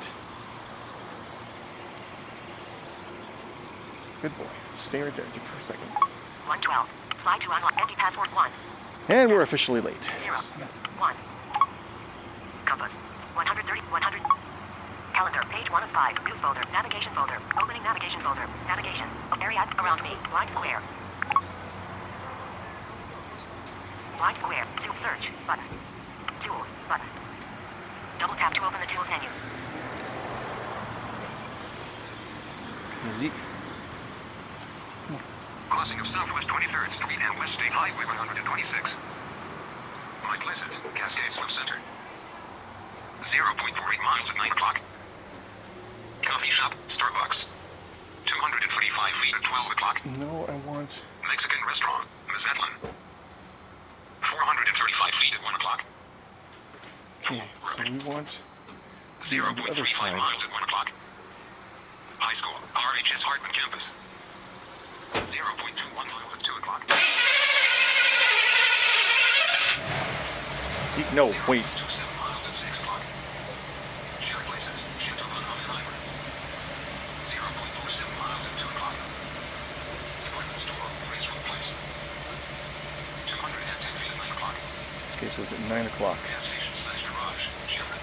Good 4.21 4.37
boy. 4.37 4.43
Stay 4.77 5.01
right 5.01 5.15
there 5.15 5.25
for 5.25 5.61
a 5.61 5.63
second. 5.63 5.87
112. 6.45 6.89
Slide 7.23 7.41
to 7.41 7.51
unlock. 7.55 7.77
Empty 7.79 7.95
password 7.95 8.27
1. 8.27 8.51
And 9.09 9.31
we're 9.31 9.41
officially 9.41 9.79
late. 9.79 9.95
0. 10.19 10.35
1. 10.35 11.15
Compass. 12.65 12.93
130. 13.33 13.81
100. 13.81 14.21
Calendar. 15.13 15.41
Page 15.49 15.71
1 15.71 15.83
of 15.83 15.89
5. 15.89 16.25
News 16.25 16.39
folder. 16.39 16.61
Navigation 16.73 17.13
folder. 17.13 17.39
Opening 17.61 17.83
navigation 17.83 18.19
folder. 18.21 18.45
Navigation. 18.67 19.07
Area 19.41 19.67
around 19.79 20.03
me. 20.03 20.11
BlindSquare. 20.29 20.81
BlindSquare. 24.21 24.69
To 24.85 24.97
search. 25.01 25.31
Button. 25.47 25.65
Tools. 26.45 26.67
Button. 26.87 27.07
Double 28.19 28.35
tap 28.35 28.53
to 28.53 28.63
open 28.63 28.79
the 28.79 28.85
tools 28.85 29.09
menu. 29.09 29.27
Zeke. 33.17 33.33
Crossing 35.71 35.99
of 35.99 36.05
Southwest 36.05 36.47
23rd 36.47 36.91
Street 36.91 37.17
and 37.17 37.39
West 37.39 37.53
State 37.53 37.73
Highway 37.73 38.05
126. 38.05 38.91
My 40.21 40.37
places, 40.37 40.77
Cascade 40.93 41.31
Swim 41.31 41.49
Center. 41.49 41.81
0.48 43.23 44.03
miles 44.03 44.29
at 44.29 44.37
9 44.37 44.51
o'clock. 44.51 44.81
Coffee 46.21 46.51
shop, 46.51 46.75
Starbucks. 46.89 47.47
245 48.27 49.13
feet 49.15 49.33
at 49.33 49.41
12 49.41 49.71
o'clock. 49.71 50.05
No, 50.19 50.45
I 50.45 50.55
want. 50.69 51.01
Mexican 51.25 51.65
restaurant, 51.65 52.05
Mazatlan. 52.31 52.69
435 54.71 55.13
feet 55.15 55.33
at 55.35 55.43
1 55.43 55.55
o'clock. 55.55 55.83
Okay, 57.27 57.43
so 57.75 57.83
we 57.83 57.99
want. 58.07 58.27
0.35 59.19 60.15
miles 60.15 60.45
at 60.45 60.51
1 60.51 60.63
o'clock. 60.63 60.91
High 62.19 62.33
school, 62.33 62.55
RHS 62.71 63.19
Hartman 63.19 63.51
campus. 63.51 63.91
0.21 65.11 65.91
miles 65.91 66.31
at 66.31 66.39
2 66.39 66.55
o'clock. 66.55 66.87
No, 71.11 71.27
wait. 71.51 71.67
0.27 71.67 72.07
miles 72.15 72.47
at 72.47 72.55
6 72.55 72.79
o'clock. 72.79 73.03
Share 74.23 74.39
places, 74.47 74.79
Shinto 75.03 75.27
Van 75.35 75.43
Oppenheimer. 75.43 75.95
0.47 77.27 78.07
miles 78.15 78.43
at 78.47 78.55
2 78.55 78.71
o'clock. 78.71 78.95
Department 80.23 80.55
store, 80.55 80.87
Graceful 81.11 81.43
Place. 81.51 81.75
210 83.27 83.51
feet 83.99 84.15
at 84.15 84.23
9 84.23 84.31
o'clock. 84.39 84.55
It's 85.41 85.51
at 85.53 85.69
9 85.69 85.85
o'clock. 85.87 86.17
Gas 86.27 86.47
station 86.47 86.73
slash 86.73 87.03
garage, 87.03 87.47
Chevron. 87.67 87.99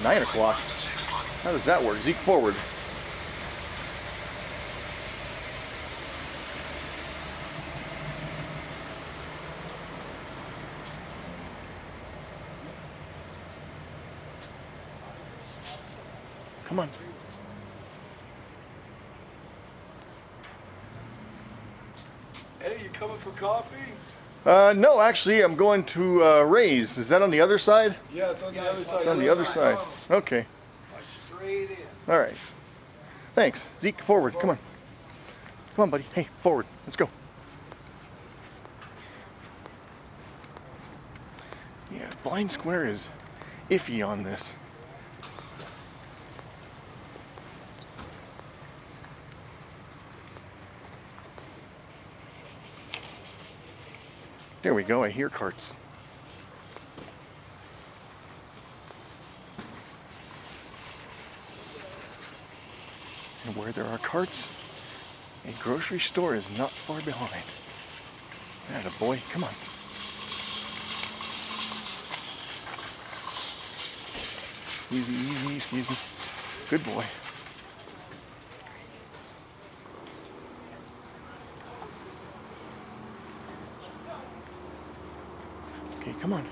0.45 0.00 0.02
Nine 0.02 0.22
o'clock? 0.22 0.56
miles 0.58 0.70
at 0.72 0.78
6 0.78 1.02
o'clock. 1.04 1.24
How 1.42 1.52
does 1.52 1.64
that 1.64 1.82
work? 1.82 1.98
Zeke, 2.00 2.16
forward. 2.16 2.54
Come 16.66 16.80
on. 16.80 16.88
Hey, 22.60 22.80
you 22.82 22.90
coming 22.90 23.16
for 23.18 23.30
coffee? 23.30 23.89
Uh, 24.44 24.72
no, 24.74 25.00
actually, 25.00 25.42
I'm 25.42 25.54
going 25.54 25.84
to 25.84 26.24
uh, 26.24 26.42
Ray's. 26.42 26.96
Is 26.96 27.08
that 27.10 27.20
on 27.20 27.30
the 27.30 27.40
other 27.40 27.58
side? 27.58 27.96
Yeah, 28.12 28.30
it's 28.30 28.42
on 28.42 28.54
the 28.54 28.60
other 28.60 28.80
side. 28.80 28.98
It's 29.00 29.08
on 29.08 29.18
the 29.18 29.28
other 29.28 29.44
side. 29.44 29.78
Okay. 30.10 30.46
Straight 31.26 31.70
in. 31.70 31.76
All 32.08 32.18
right. 32.18 32.34
Thanks. 33.34 33.68
Zeke, 33.80 34.02
forward. 34.02 34.34
Come 34.38 34.50
on. 34.50 34.58
Come 35.76 35.82
on, 35.84 35.90
buddy. 35.90 36.04
Hey, 36.14 36.28
forward. 36.42 36.66
Let's 36.86 36.96
go. 36.96 37.08
Yeah, 41.92 42.10
BlindSquare 42.24 42.88
is 42.88 43.08
iffy 43.70 44.06
on 44.06 44.22
this. 44.22 44.54
There 54.62 54.74
we 54.74 54.82
go. 54.82 55.04
I 55.04 55.08
hear 55.08 55.30
carts. 55.30 55.74
And 63.46 63.56
where 63.56 63.72
there 63.72 63.86
are 63.86 63.98
carts, 63.98 64.48
a 65.46 65.52
grocery 65.62 65.98
store 65.98 66.34
is 66.34 66.46
not 66.58 66.70
far 66.70 67.00
behind. 67.00 67.42
That 68.70 68.86
a 68.86 68.98
boy, 68.98 69.22
come 69.32 69.44
on. 69.44 69.54
Easy, 74.92 75.12
easy, 75.12 75.56
excuse 75.56 75.88
me. 75.88 75.96
Good 76.68 76.84
boy. 76.84 77.04
Come 86.20 86.34
on. 86.34 86.44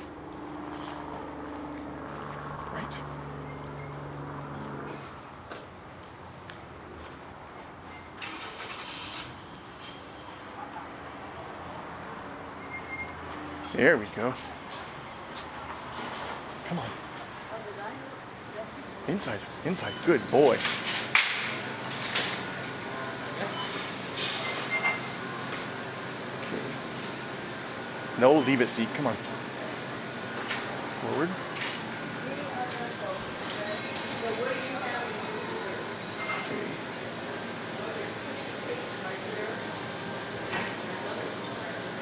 Right. 2.73 2.93
There 13.75 13.97
we 13.99 14.07
go. 14.17 14.33
Come 16.69 16.79
on. 16.79 16.89
Inside, 19.07 19.41
inside. 19.65 19.93
Good 20.05 20.31
boy. 20.31 20.59
No, 28.19 28.35
leave 28.41 28.61
it, 28.61 28.69
Zeke. 28.71 28.93
Come 28.95 29.07
on. 29.07 29.17
Forward. 31.09 31.29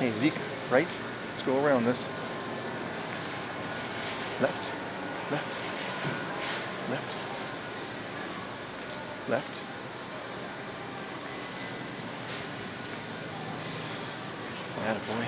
Hey, 0.01 0.11
Zeke, 0.13 0.35
right? 0.71 0.89
Let's 1.31 1.43
go 1.45 1.65
around 1.65 1.85
this. 1.85 2.05
Left, 4.41 4.73
left, 5.31 5.47
left, 6.91 7.15
left. 9.29 9.61
That 14.85 15.07
boy. 15.07 15.27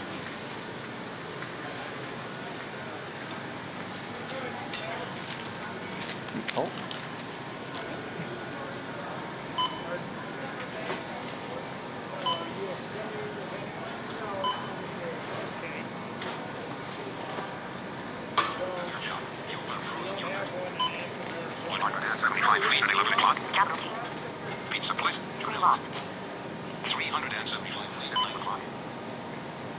Oh. 6.61 6.69
Fuel 19.47 19.62
well 19.69 19.79
frozen 19.83 20.19
yogurt. 20.19 20.49
175 21.69 22.64
feet 22.64 22.83
at 22.83 22.91
11 22.91 23.12
o'clock. 23.12 23.37
Capital 23.53 23.79
T. 23.79 23.87
Pizza 24.71 24.95
place. 24.95 25.19
Three 25.38 25.59
lock. 25.59 25.79
375 26.83 27.93
feet 27.93 28.11
at 28.11 28.14
9 28.14 28.37
o'clock. 28.37 28.61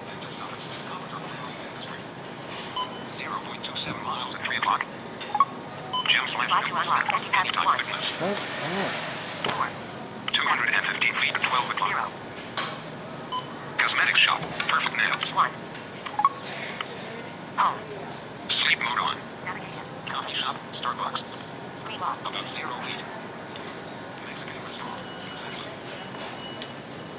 Dentist 0.08 0.42
office. 0.42 0.64
Conference 0.88 1.14
on 1.14 1.22
family 1.28 1.56
dentistry. 1.60 2.00
0.27 3.12 4.04
miles 4.04 4.36
at 4.36 4.42
3 4.42 4.56
o'clock. 4.58 4.86
Gym 6.08 6.28
slash 6.28 6.48
Slide 6.48 7.19
to 7.32 7.38
unlock. 7.38 7.46
Empty 7.46 7.66
one. 7.66 7.78
fitness. 7.80 8.12
Oh, 8.22 8.36
oh. 8.66 9.10
215 10.34 11.14
feet 11.16 11.34
12 11.34 11.70
o'clock. 11.72 11.90
Zero. 11.90 12.12
Cosmetics 13.78 14.20
shop. 14.20 14.42
The 14.42 14.64
perfect 14.66 14.98
nails. 14.98 15.34
One. 15.34 15.52
Oh. 17.58 17.76
Sleep 18.48 18.80
mode 18.80 19.00
on. 19.00 19.18
Navigation. 19.46 19.84
Coffee 20.08 20.34
shop. 20.34 20.56
Starbucks. 20.72 21.24
Speed 21.76 22.00
lock. 22.00 22.20
About 22.22 22.48
zero 22.48 22.74
feet. 22.82 23.04
Mexican 24.28 24.64
restaurant. 24.66 25.02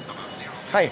About 0.09 0.31
zero 0.31 0.51
feet. 0.51 0.71
Hi. 0.71 0.91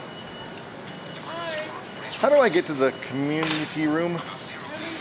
How 2.20 2.28
do 2.28 2.36
I 2.40 2.50
get 2.50 2.66
to 2.66 2.74
the 2.74 2.94
community 3.08 3.88
room? 3.88 4.16
About 4.16 4.42
zero 4.42 4.60
feet. 4.74 4.98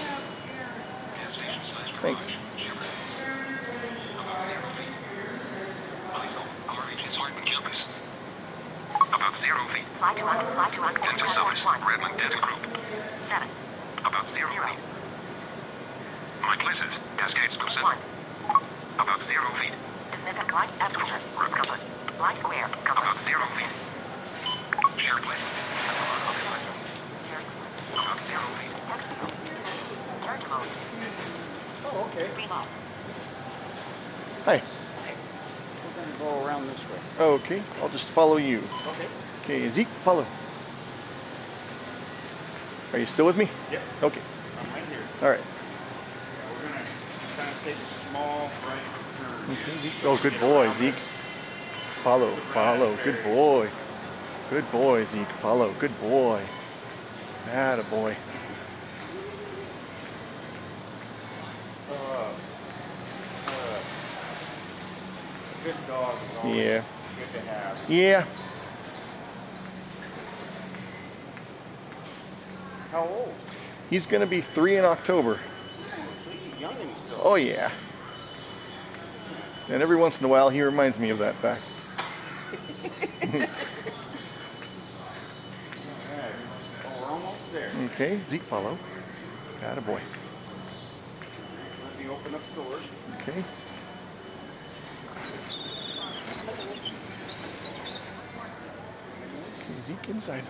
Gas 1.17 1.33
station 1.33 1.63
slash 1.63 1.91
garage. 1.93 2.01
Thanks. 2.01 2.38
Office. 10.83 11.65
one. 11.65 11.81
Redmond 11.87 12.19
Dental 12.19 12.41
Group. 12.41 12.79
Seven. 13.29 13.49
About 14.05 14.29
zero 14.29 14.49
feet. 14.49 14.79
My 16.43 16.57
places. 16.57 16.99
Cascade 17.17 17.51
School 17.51 17.69
Center. 17.69 17.85
One. 17.85 17.99
About 18.99 19.23
zero 19.23 19.45
feet. 19.55 19.73
Dismiss 20.13 20.39
and 20.39 20.49
glide. 20.49 20.71
Absolute. 20.81 21.09
Room 21.39 21.51
compass. 21.51 21.87
Line 22.21 22.37
square. 22.37 22.69
Compass. 22.85 23.05
About 23.05 23.21
zero 23.21 23.47
feet. 23.57 23.67
Dismiss. 23.67 25.03
Shared 25.03 25.23
place. 25.23 25.45
Messages. 26.51 26.83
About 27.93 28.21
zero 28.21 28.41
feet. 28.59 28.71
Text 28.87 29.07
field. 29.07 29.33
Character 30.23 30.49
mode. 30.49 30.67
Oh, 31.87 32.11
okay. 32.15 32.27
Speed 32.27 32.51
lock. 32.51 32.69
Hi. 34.45 34.63
We're 35.97 36.05
gonna 36.05 36.19
go 36.19 36.47
around 36.47 36.67
this 36.69 36.79
way. 36.79 37.25
Okay, 37.25 37.63
I'll 37.81 37.89
just 37.89 38.07
follow 38.07 38.37
you. 38.37 38.63
Okay. 38.87 39.07
Okay, 39.45 39.71
Zeke, 39.71 39.89
follow. 40.05 40.27
Are 42.93 42.99
you 42.99 43.07
still 43.07 43.27
with 43.27 43.37
me? 43.37 43.49
Yep. 43.71 43.83
Okay, 44.03 44.21
I'm 44.61 44.73
right 44.73 44.85
here. 44.89 44.99
all 45.23 45.29
right. 45.31 45.41
Yeah, 45.41 46.53
we're 46.53 46.69
gonna 46.69 46.85
kind 47.37 47.51
of 47.51 47.63
take 47.65 47.77
a 47.77 48.11
small 48.11 48.51
right 48.67 48.81
turn. 49.19 49.57
Okay. 49.57 49.91
Oh, 50.05 50.17
good 50.23 50.41
boy, 50.41 50.73
Zeke. 50.73 50.95
Follow, 52.03 52.35
follow. 52.55 52.97
Good 53.05 53.23
boy. 53.25 53.69
Good 54.51 54.71
boy, 54.73 55.05
Zeke. 55.05 55.29
Follow. 55.43 55.73
Good 55.75 55.99
boy. 56.01 56.43
That 57.47 57.79
a 57.79 57.83
boy. 57.85 58.17
Uh, 61.91 61.95
uh, 61.95 63.79
good 65.65 65.75
dog 65.87 66.15
is 66.45 66.55
Yeah. 66.55 66.83
good 67.19 67.33
to 67.35 67.41
have. 67.51 67.91
Yeah. 67.91 68.25
How 72.91 73.07
old? 73.07 73.35
He's 73.91 74.07
gonna 74.07 74.27
be 74.27 74.41
three 74.41 74.77
in 74.77 74.85
October. 74.85 75.39
So 76.25 76.31
he's 76.31 76.61
young 76.61 76.77
and 76.81 76.97
still. 76.97 77.21
Oh 77.23 77.35
yeah. 77.35 77.71
And 79.69 79.83
every 79.83 79.97
once 79.97 80.19
in 80.19 80.25
a 80.25 80.29
while, 80.29 80.49
he 80.49 80.63
reminds 80.63 80.99
me 80.99 81.11
of 81.11 81.19
that 81.19 81.35
fact. 81.37 81.63
Alright. 83.23 83.51
We're 86.85 87.07
almost 87.07 87.53
there. 87.53 87.71
Okay, 87.95 88.21
Zeke, 88.27 88.43
follow. 88.43 88.79
Got 89.61 89.77
a 89.77 89.83
boy. 89.83 90.01
Let 91.85 91.99
me 91.99 92.09
open 92.09 92.35
up 92.35 92.41
the 92.55 92.63
doors. 92.63 92.85
Okay. 93.21 93.45
Okay, 99.55 99.81
Zeke 99.83 100.09
inside. 100.09 100.45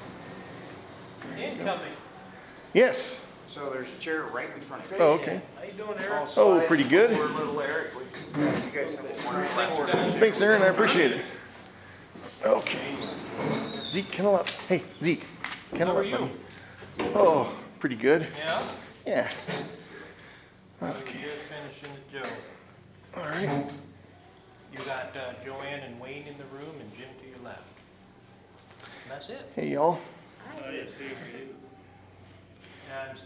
Incoming. 1.37 1.92
Yes. 2.74 3.26
So 3.48 3.70
there's 3.70 3.88
a 3.88 3.98
chair 3.98 4.24
right 4.24 4.48
in 4.54 4.61
front 4.61 4.85
of 4.85 4.90
you. 4.90 4.96
Oh, 4.98 5.12
okay. 5.12 5.40
How 5.57 5.64
you 5.64 5.72
doing, 5.72 5.98
Eric? 5.98 6.28
Oh, 6.37 6.64
pretty 6.68 6.85
good. 6.85 7.11
Poor 7.16 7.62
Eric. 7.62 7.92
You 8.37 8.70
guys 8.72 8.94
have 8.94 9.04
a 9.04 9.26
wonderful 9.26 9.86
Thanks, 10.20 10.40
Aaron. 10.40 10.62
I 10.62 10.66
appreciate 10.66 11.12
it. 11.12 11.22
Okay. 12.45 12.97
Zeke, 13.90 14.11
kennel 14.11 14.36
up. 14.36 14.51
Hey, 14.51 14.82
Zeke. 15.03 15.24
Kennel 15.72 15.95
How 15.95 16.01
are 16.01 16.05
up. 16.05 16.07
you? 16.07 16.30
buddy. 16.99 17.11
Oh, 17.14 17.55
pretty 17.80 17.97
good. 17.97 18.26
Yeah? 18.36 18.62
Yeah. 19.07 19.30
Okay. 20.82 21.20
Just 21.22 21.43
finishing 21.49 21.99
the 22.12 22.18
Joe. 22.20 22.30
All 23.16 23.24
right. 23.24 23.66
You 24.72 24.78
got 24.84 25.16
uh, 25.16 25.32
Joanne 25.45 25.80
and 25.80 26.01
Wayne 26.01 26.26
in 26.26 26.36
the 26.38 26.45
room 26.45 26.74
and 26.80 26.93
Jim 26.97 27.09
to 27.22 27.28
your 27.28 27.45
left. 27.45 27.62
And 28.82 29.11
that's 29.11 29.28
it. 29.30 29.51
Hey, 29.57 29.70
y'all. 29.70 29.99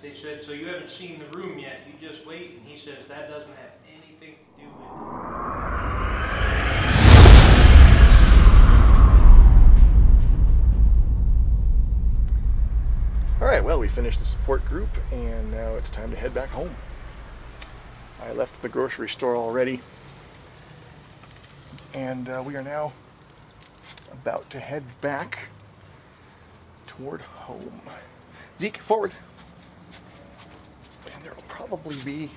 They 0.03 0.17
said, 0.17 0.43
so 0.43 0.51
you 0.51 0.67
haven't 0.67 0.91
seen 0.91 1.21
the 1.21 1.39
room 1.39 1.61
yet, 1.61 1.83
you 1.87 2.09
just 2.09 2.27
wait. 2.27 2.59
And 2.59 2.67
he 2.67 2.77
says, 2.77 3.07
that 3.07 3.31
doesn't 3.31 3.55
have 3.55 3.71
anything 3.89 4.35
to 4.35 4.61
do 4.61 4.67
with 4.67 4.83
it. 4.83 4.93
All 13.41 13.47
right, 13.47 13.63
well, 13.63 13.79
we 13.79 13.87
finished 13.87 14.19
the 14.19 14.25
support 14.25 14.65
group 14.65 14.89
and 15.13 15.53
now 15.53 15.75
it's 15.77 15.89
time 15.89 16.11
to 16.11 16.17
head 16.17 16.35
back 16.35 16.49
home. 16.49 16.75
I 18.21 18.33
left 18.33 18.61
the 18.61 18.69
grocery 18.69 19.09
store 19.09 19.37
already 19.37 19.81
and 21.95 22.29
uh, 22.29 22.43
we 22.45 22.57
are 22.57 22.63
now 22.63 22.93
about 24.11 24.51
to 24.51 24.59
head 24.59 24.83
back 25.01 25.39
toward 26.89 27.21
home. 27.21 27.83
Zeke, 28.59 28.79
forward 28.79 29.13
there'll 31.23 31.43
probably 31.49 31.97
be 32.05 32.31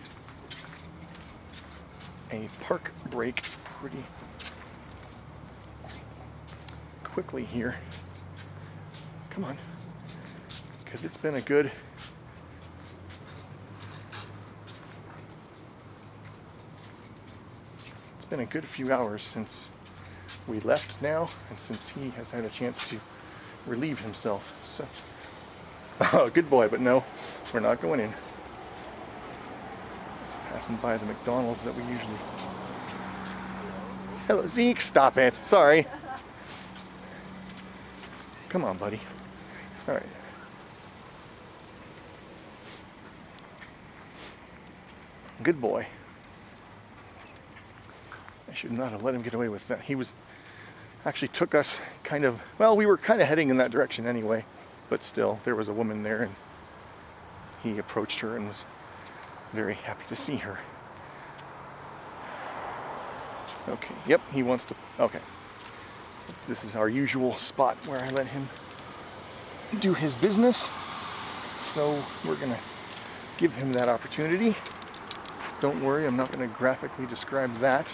a 2.31 2.49
park 2.61 2.91
break 3.09 3.43
pretty 3.63 4.03
quickly 7.03 7.45
here. 7.45 7.75
Come 9.29 9.45
on. 9.45 9.57
Because 10.83 11.03
it's 11.03 11.17
been 11.17 11.35
a 11.35 11.41
good 11.41 11.71
It's 18.17 18.31
been 18.31 18.39
a 18.39 18.45
good 18.45 18.67
few 18.67 18.91
hours 18.91 19.21
since 19.21 19.69
we 20.47 20.59
left 20.61 20.99
now 20.99 21.29
and 21.51 21.59
since 21.59 21.89
he 21.89 22.09
has 22.11 22.31
had 22.31 22.43
a 22.43 22.49
chance 22.49 22.89
to 22.89 22.99
relieve 23.67 23.99
himself. 23.99 24.51
So 24.61 24.87
Oh, 26.13 26.29
good 26.29 26.49
boy, 26.49 26.67
but 26.67 26.81
no, 26.81 27.05
we're 27.53 27.61
not 27.61 27.81
going 27.81 28.01
in. 28.01 28.13
Passing 30.55 30.77
by 30.77 30.95
the 30.95 31.05
McDonald's 31.05 31.61
that 31.63 31.75
we 31.75 31.83
usually. 31.83 32.17
Hello, 34.25 34.47
Zeke. 34.47 34.79
Stop 34.79 35.17
it. 35.17 35.35
Sorry. 35.43 35.85
Come 38.47 38.63
on, 38.63 38.77
buddy. 38.77 39.01
All 39.85 39.95
right. 39.95 40.05
Good 45.43 45.59
boy. 45.59 45.85
I 48.49 48.53
should 48.53 48.71
not 48.71 48.93
have 48.93 49.03
let 49.03 49.13
him 49.13 49.23
get 49.23 49.33
away 49.33 49.49
with 49.49 49.67
that. 49.67 49.81
He 49.81 49.95
was 49.95 50.13
actually 51.05 51.27
took 51.27 51.53
us 51.53 51.81
kind 52.05 52.23
of 52.23 52.39
well, 52.59 52.77
we 52.77 52.85
were 52.85 52.97
kind 52.97 53.21
of 53.21 53.27
heading 53.27 53.49
in 53.49 53.57
that 53.57 53.71
direction 53.71 54.07
anyway, 54.07 54.45
but 54.89 55.03
still 55.03 55.41
there 55.43 55.53
was 55.53 55.67
a 55.67 55.73
woman 55.73 56.01
there 56.03 56.23
and 56.23 56.35
he 57.61 57.77
approached 57.77 58.21
her 58.21 58.37
and 58.37 58.47
was 58.47 58.63
very 59.53 59.75
happy 59.75 60.03
to 60.09 60.15
see 60.15 60.37
her. 60.37 60.59
Okay, 63.67 63.95
yep, 64.07 64.21
he 64.31 64.43
wants 64.43 64.63
to 64.65 64.75
okay. 64.99 65.21
This 66.47 66.63
is 66.63 66.75
our 66.75 66.89
usual 66.89 67.35
spot 67.37 67.77
where 67.87 68.03
I 68.03 68.09
let 68.09 68.27
him 68.27 68.47
do 69.79 69.93
his 69.93 70.15
business. 70.15 70.69
So 71.73 72.01
we're 72.25 72.35
gonna 72.35 72.59
give 73.37 73.55
him 73.55 73.71
that 73.73 73.89
opportunity. 73.89 74.55
Don't 75.61 75.83
worry, 75.83 76.05
I'm 76.05 76.15
not 76.15 76.31
to 76.33 76.47
graphically 76.47 77.05
describe 77.07 77.57
that. 77.59 77.87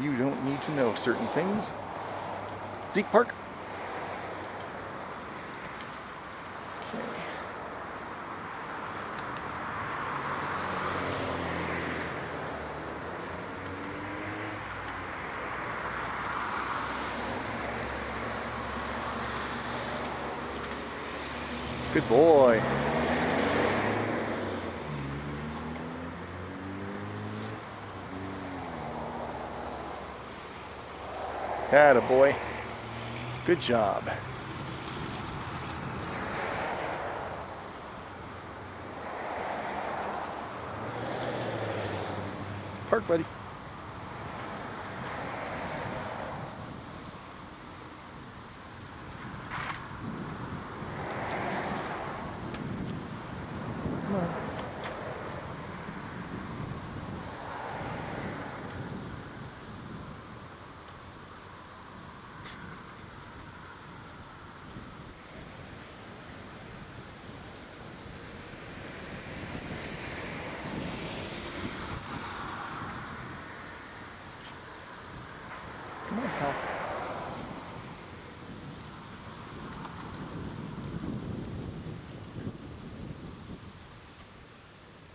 You 0.00 0.16
don't 0.16 0.44
need 0.44 0.60
to 0.62 0.72
know 0.72 0.94
certain 0.94 1.28
things. 1.28 1.70
Zeke 2.92 3.10
Park. 3.10 3.34
Boy. 22.10 22.60
Atta 31.70 32.00
boy. 32.08 32.34
Good 33.46 33.60
job. 33.60 34.10
Park, 42.90 43.06
buddy. 43.06 43.24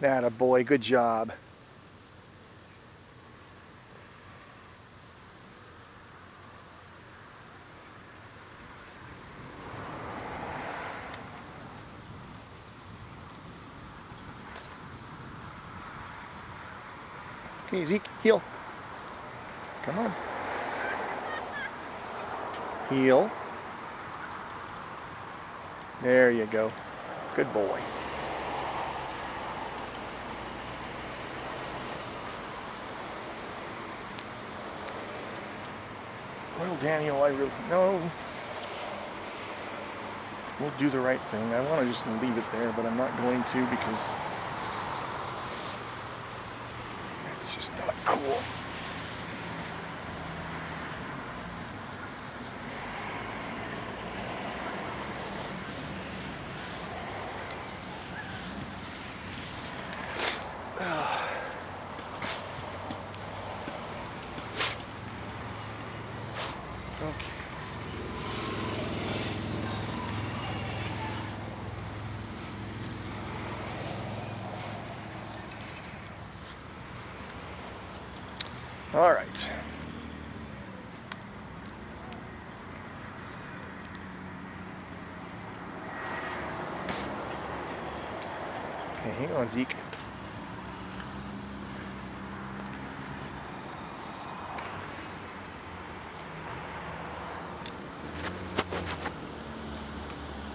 That 0.05 0.23
a 0.23 0.29
boy, 0.29 0.63
good 0.63 0.81
job. 0.81 1.31
Okay, 17.65 17.83
Zeke, 17.83 18.03
heel. 18.21 18.43
Come 19.81 19.97
on. 19.97 20.13
Heel. 22.91 23.31
There 26.03 26.29
you 26.29 26.45
go. 26.45 26.71
Good 27.35 27.51
boy. 27.51 27.81
Daniel, 36.85 37.23
I 37.23 37.29
really 37.29 37.49
no. 37.67 37.99
We'll 40.59 40.69
do 40.77 40.87
the 40.87 40.99
right 40.99 41.19
thing. 41.19 41.41
I 41.51 41.61
want 41.71 41.81
to 41.81 41.87
just 41.87 42.05
leave 42.21 42.37
it 42.37 42.43
there, 42.51 42.71
but 42.73 42.85
I'm 42.85 42.95
not 42.95 43.17
going 43.17 43.43
to 43.43 43.69
because 43.71 44.09
it's 47.39 47.55
just 47.55 47.71
not 47.79 47.95
cool. 48.05 48.37
Okay. 67.05 67.27
All 78.93 79.11
right. 79.11 79.27
Okay, 88.99 89.11
hang 89.11 89.31
on, 89.45 89.49
Zeke. 89.49 89.75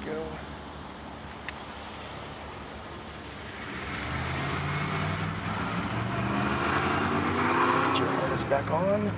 Go. 0.04 0.24
Get 7.86 7.98
your 7.98 8.08
harness 8.08 8.44
back 8.44 8.70
on. 8.70 9.12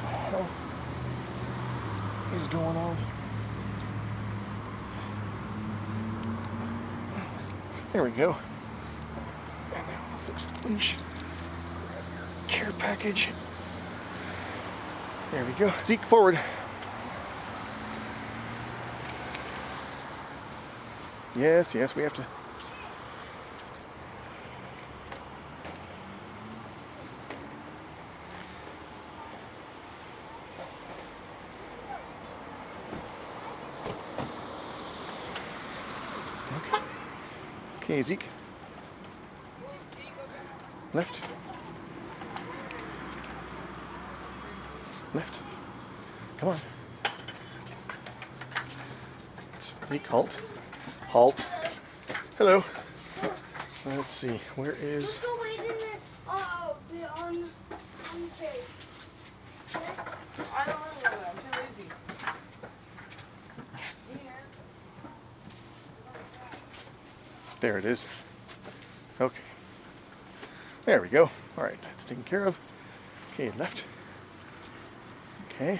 What 0.00 0.30
the 0.30 0.36
hell 0.36 0.48
is 2.36 2.46
going 2.48 2.76
on? 2.76 2.96
There 7.92 8.04
we 8.04 8.10
go. 8.10 8.36
And 9.74 9.86
now 9.86 10.04
we'll 10.10 10.18
fix 10.18 10.44
the 10.44 10.68
leash. 10.68 10.94
Grab 10.96 12.04
your 12.16 12.26
care 12.48 12.72
package. 12.72 13.30
There 15.30 15.44
we 15.44 15.52
go. 15.52 15.72
Zeke, 15.84 16.02
forward. 16.02 16.38
Yes, 21.34 21.74
yes, 21.74 21.94
we 21.94 22.02
have 22.02 22.14
to. 22.14 22.26
Okay, 37.98 38.16
Left. 40.94 41.20
Left. 45.14 45.34
Come 46.36 46.50
on. 46.50 46.60
Zeke, 49.90 50.06
halt. 50.06 50.38
Halt. 51.08 51.44
Hello. 52.36 52.62
Let's 53.84 54.12
see. 54.12 54.40
Where 54.54 54.74
is. 54.74 55.04
Just 55.04 55.22
go 55.22 55.36
wait 55.42 55.58
in 55.58 55.66
the, 55.66 56.30
uh, 56.30 56.74
the, 56.92 57.10
on, 57.20 57.34
on 57.34 58.20
the 58.22 58.28
chair. 58.38 58.52
I 59.74 60.66
don't 60.66 60.78
want 60.78 60.94
to 60.94 61.02
go 61.02 61.10
there. 61.10 61.30
I'm 61.30 61.36
too 61.36 61.58
lazy. 61.58 61.90
There 67.68 67.76
it 67.76 67.84
is. 67.84 68.06
Okay. 69.20 69.36
There 70.86 71.02
we 71.02 71.08
go. 71.08 71.30
All 71.58 71.64
right, 71.64 71.76
that's 71.82 72.06
taken 72.06 72.24
care 72.24 72.46
of. 72.46 72.56
Okay, 73.34 73.52
left. 73.58 73.84
Okay. 75.50 75.78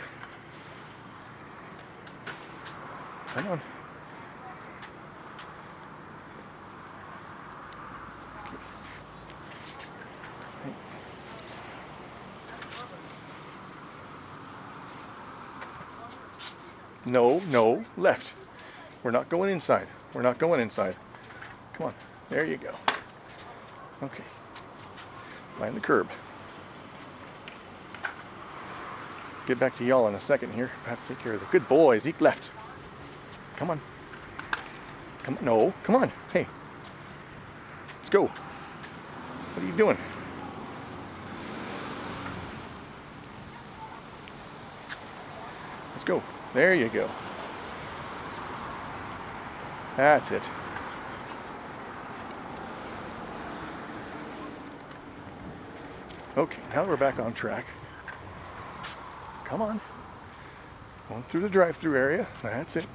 Come 3.28 3.46
on. 3.48 3.60
No, 17.06 17.40
no, 17.48 17.82
left. 17.96 18.34
We're 19.02 19.10
not 19.10 19.30
going 19.30 19.50
inside. 19.50 19.88
We're 20.12 20.20
not 20.20 20.36
going 20.36 20.60
inside. 20.60 20.94
There 22.30 22.44
you 22.44 22.58
go. 22.58 22.74
Okay. 24.02 24.24
Find 25.58 25.74
the 25.74 25.80
curb. 25.80 26.08
Get 29.46 29.58
back 29.58 29.76
to 29.78 29.84
y'all 29.84 30.08
in 30.08 30.14
a 30.14 30.20
second 30.20 30.52
here. 30.52 30.70
I 30.84 30.90
have 30.90 31.02
to 31.08 31.14
take 31.14 31.22
care 31.22 31.32
of 31.32 31.40
the 31.40 31.46
good 31.46 31.66
boy. 31.68 31.98
Zeke 31.98 32.20
left. 32.20 32.50
Come 33.56 33.70
on. 33.70 33.80
Come 35.22 35.38
on. 35.38 35.44
No, 35.44 35.72
come 35.84 35.96
on. 35.96 36.12
Hey. 36.32 36.46
Let's 37.98 38.10
go. 38.10 38.26
What 38.26 39.62
are 39.62 39.66
you 39.66 39.72
doing? 39.72 39.96
Let's 45.92 46.04
go. 46.04 46.22
There 46.52 46.74
you 46.74 46.88
go. 46.90 47.10
That's 49.96 50.30
it. 50.30 50.42
Okay, 56.38 56.60
now 56.72 56.84
we're 56.84 56.96
back 56.96 57.18
on 57.18 57.34
track. 57.34 57.64
Come 59.44 59.60
on. 59.60 59.80
Going 61.08 61.24
through 61.24 61.40
the 61.40 61.48
drive 61.48 61.76
through 61.76 61.96
area. 61.96 62.28
That's 62.44 62.76
it. 62.76 62.86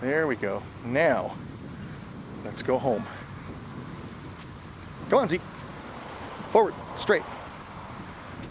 There 0.00 0.26
we 0.26 0.34
go. 0.34 0.64
Now, 0.84 1.36
let's 2.44 2.64
go 2.64 2.76
home. 2.76 3.06
Come 5.10 5.20
on, 5.20 5.28
Zeke. 5.28 5.42
Forward, 6.50 6.74
straight. 6.96 7.22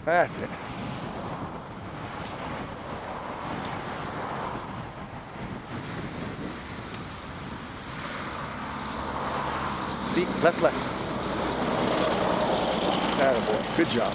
That's 0.06 0.38
it. 0.38 0.48
Zeke, 10.14 10.42
left, 10.42 10.62
left. 10.62 10.93
Good 13.76 13.90
job. 13.90 14.14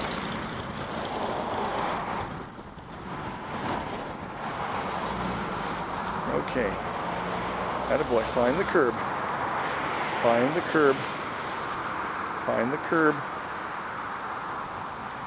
Okay. 6.36 6.74
Attaboy. 7.90 8.26
Find 8.28 8.58
the 8.58 8.64
curb. 8.64 8.94
Find 10.24 10.56
the 10.56 10.62
curb. 10.62 10.96
Find 12.46 12.72
the 12.72 12.78
curb. 12.78 13.16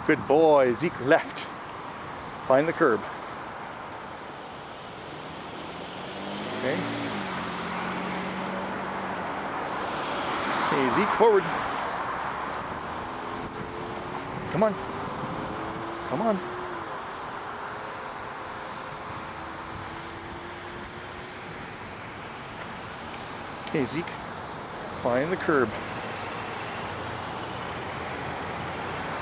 Good 0.06 0.26
boy. 0.26 0.72
Zeke 0.72 0.98
left. 1.02 1.46
Find 2.48 2.66
the 2.66 2.72
curb. 2.72 3.00
Okay. 6.60 6.78
Okay, 10.68 10.94
Zeke 10.94 11.14
forward. 11.18 11.44
Come 14.52 14.64
on. 14.64 14.74
Come 16.10 16.20
on. 16.20 16.38
Okay, 23.68 23.86
Zeke. 23.86 24.04
Find 25.02 25.32
the 25.32 25.36
curb. 25.36 25.70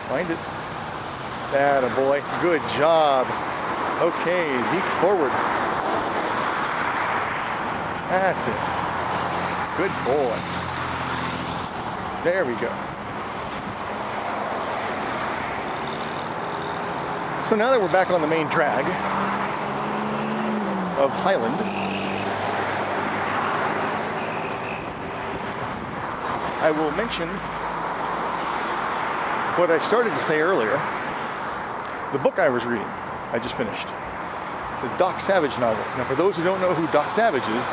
Find 0.08 0.28
it. 0.28 0.38
That 1.52 1.84
a 1.84 1.94
boy. 1.94 2.24
Good 2.42 2.62
job. 2.76 3.28
Okay, 4.02 4.60
Zeke 4.72 4.82
forward. 5.00 5.30
That's 8.10 8.48
it. 8.48 8.58
Good 9.76 9.92
boy. 10.04 10.36
There 12.24 12.44
we 12.44 12.54
go. 12.54 12.89
So 17.50 17.56
now 17.56 17.70
that 17.70 17.80
we're 17.80 17.90
back 17.90 18.10
on 18.10 18.20
the 18.20 18.28
main 18.28 18.46
drag 18.46 18.86
of 21.02 21.10
Highland, 21.10 21.56
I 26.62 26.70
will 26.70 26.92
mention 26.92 27.26
what 29.58 29.68
I 29.68 29.84
started 29.84 30.10
to 30.10 30.18
say 30.20 30.38
earlier. 30.38 30.78
The 32.12 32.22
book 32.22 32.38
I 32.38 32.48
was 32.48 32.64
reading, 32.64 32.86
I 32.86 33.40
just 33.42 33.56
finished. 33.56 33.88
It's 34.70 34.84
a 34.84 34.96
Doc 34.96 35.18
Savage 35.18 35.58
novel. 35.58 35.82
Now, 35.98 36.04
for 36.04 36.14
those 36.14 36.36
who 36.36 36.44
don't 36.44 36.60
know 36.60 36.72
who 36.72 36.86
Doc 36.92 37.10
Savage 37.10 37.42
is, 37.42 37.64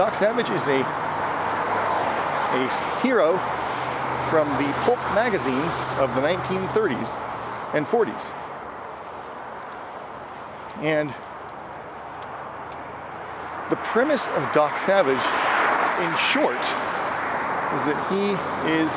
Doc 0.00 0.14
Savage 0.14 0.48
is 0.48 0.66
a 0.68 0.80
a 0.80 2.64
hero 3.02 3.36
from 4.30 4.48
the 4.56 4.72
pulp 4.88 5.00
magazines 5.12 5.74
of 6.00 6.08
the 6.14 6.22
1930s 6.22 7.33
and 7.74 7.86
40s. 7.86 8.32
And 10.80 11.10
the 13.70 13.76
premise 13.76 14.26
of 14.28 14.52
Doc 14.52 14.78
Savage, 14.78 15.16
in 16.02 16.16
short, 16.18 16.60
is 17.74 17.84
that 17.86 17.98
he 18.10 18.32
is 18.70 18.92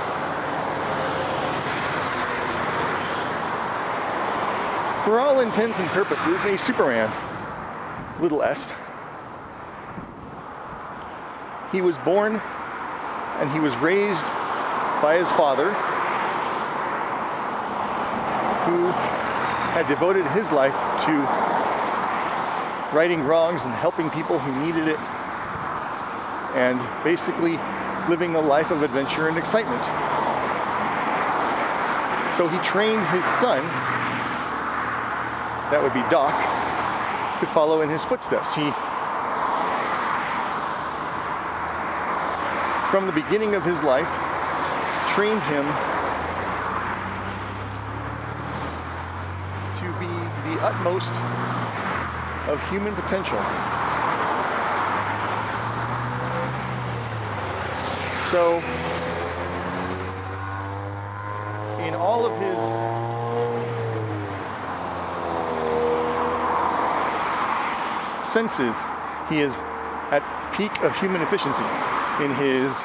for 5.06 5.20
all 5.20 5.40
intents 5.40 5.80
and 5.80 5.88
purposes 5.90 6.44
a 6.46 6.58
Superman, 6.58 7.12
little 8.22 8.44
s. 8.44 8.74
He 11.72 11.82
was 11.82 11.98
born 12.00 12.42
and 13.40 13.52
he 13.52 13.60
was 13.60 13.76
raised 13.78 14.24
by 15.02 15.18
his 15.18 15.32
father, 15.32 15.72
who 18.68 18.92
had 19.72 19.88
devoted 19.88 20.28
his 20.32 20.52
life 20.52 20.76
to 21.08 21.14
righting 22.96 23.24
wrongs 23.24 23.62
and 23.64 23.74
helping 23.74 24.10
people 24.10 24.38
who 24.38 24.52
needed 24.66 24.88
it, 24.88 25.00
and 26.56 26.80
basically 27.04 27.58
living 28.10 28.36
a 28.36 28.42
life 28.42 28.72
of 28.72 28.84
adventure 28.84 29.28
and 29.30 29.38
excitement. 29.38 29.82
So 32.36 32.48
he 32.48 32.58
trained 32.60 33.08
his 33.08 33.26
son, 33.26 33.64
that 35.72 35.82
would 35.82 35.94
be 35.94 36.04
Doc, 36.12 36.36
to 37.40 37.46
follow 37.48 37.82
in 37.82 37.90
his 37.90 38.04
footsteps. 38.04 38.54
He 38.54 38.72
from 42.90 43.06
the 43.06 43.12
beginning 43.12 43.54
of 43.54 43.66
his 43.66 43.84
life, 43.84 44.08
trained 45.14 45.44
him 45.44 45.66
to 49.76 49.92
be 50.00 50.08
the 50.48 50.57
utmost 50.68 51.14
of 52.52 52.60
human 52.70 52.94
potential. 52.94 53.40
So, 58.28 58.58
in 61.88 61.96
all 61.96 62.26
of 62.26 62.34
his 62.44 62.58
senses, 68.30 68.76
he 69.30 69.40
is 69.40 69.58
at 70.12 70.22
peak 70.58 70.84
of 70.84 70.94
human 71.00 71.22
efficiency. 71.22 71.64
In 72.20 72.36
his 72.36 72.76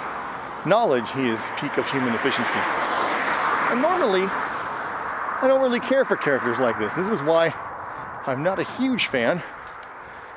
knowledge, 0.65 1.11
he 1.11 1.29
is 1.29 1.41
peak 1.59 1.77
of 1.79 1.91
human 1.91 2.15
efficiency. 2.15 2.63
And 3.71 3.83
normally, 3.83 4.23
I 5.43 5.49
don't 5.49 5.61
really 5.61 5.81
care 5.81 6.05
for 6.05 6.17
characters 6.17 6.61
like 6.61 6.79
this. 6.79 6.95
This 6.95 7.09
is 7.09 7.21
why 7.23 7.53
I'm 8.25 8.43
not 8.43 8.61
a 8.61 8.65
huge 8.65 9.07
fan 9.07 9.43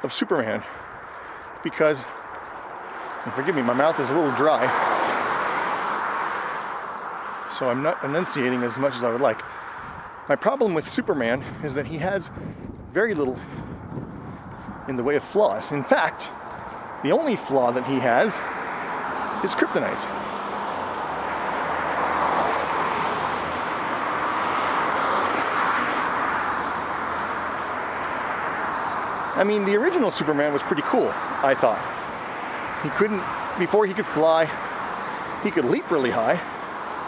of 0.02 0.12
Superman. 0.12 0.64
Because, 1.64 2.04
forgive 3.36 3.56
me, 3.56 3.62
my 3.62 3.74
mouth 3.74 4.00
is 4.00 4.10
a 4.10 4.14
little 4.14 4.36
dry. 4.36 4.66
So 7.58 7.70
I'm 7.70 7.84
not 7.84 8.04
enunciating 8.04 8.64
as 8.64 8.78
much 8.78 8.96
as 8.96 9.04
I 9.04 9.12
would 9.12 9.22
like. 9.22 9.40
My 10.28 10.36
problem 10.36 10.74
with 10.74 10.90
Superman 10.90 11.44
is 11.64 11.76
that 11.76 11.86
he 11.86 11.98
has 12.00 12.32
very 12.92 13.14
little 13.14 13.40
in 14.88 14.96
the 14.96 15.04
way 15.04 15.16
of 15.16 15.24
flaws. 15.24 15.72
In 15.72 15.84
fact, 15.84 16.30
the 17.04 17.12
only 17.12 17.36
flaw 17.36 17.72
that 17.72 17.86
he 17.86 18.00
has 18.00 18.34
is 19.44 19.56
kryptonite. 19.56 20.25
I 29.36 29.44
mean, 29.44 29.66
the 29.66 29.76
original 29.76 30.12
Superman 30.12 30.54
was 30.54 30.64
pretty 30.64 30.82
cool, 30.84 31.10
I 31.44 31.54
thought. 31.54 31.82
He 32.84 32.90
couldn't, 32.90 33.22
before 33.60 33.86
he 33.86 33.94
could 33.94 34.06
fly, 34.06 34.46
he 35.44 35.52
could 35.52 35.66
leap 35.66 35.92
really 35.92 36.12
high. 36.12 36.40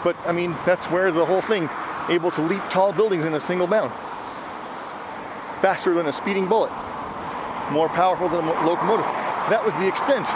But 0.04 0.14
I 0.26 0.32
mean, 0.32 0.54
that's 0.66 0.90
where 0.90 1.10
the 1.10 1.24
whole 1.24 1.40
thing, 1.40 1.70
able 2.08 2.30
to 2.32 2.42
leap 2.42 2.62
tall 2.70 2.92
buildings 2.92 3.24
in 3.24 3.32
a 3.34 3.40
single 3.40 3.66
bound. 3.66 3.92
Faster 5.62 5.94
than 5.94 6.06
a 6.06 6.12
speeding 6.12 6.46
bullet, 6.46 6.70
more 7.70 7.88
powerful 7.88 8.28
than 8.28 8.40
a 8.40 8.42
mo- 8.42 8.66
locomotive. 8.66 9.06
That 9.48 9.64
was 9.64 9.74
the 9.74 9.88
extent. 9.88 10.26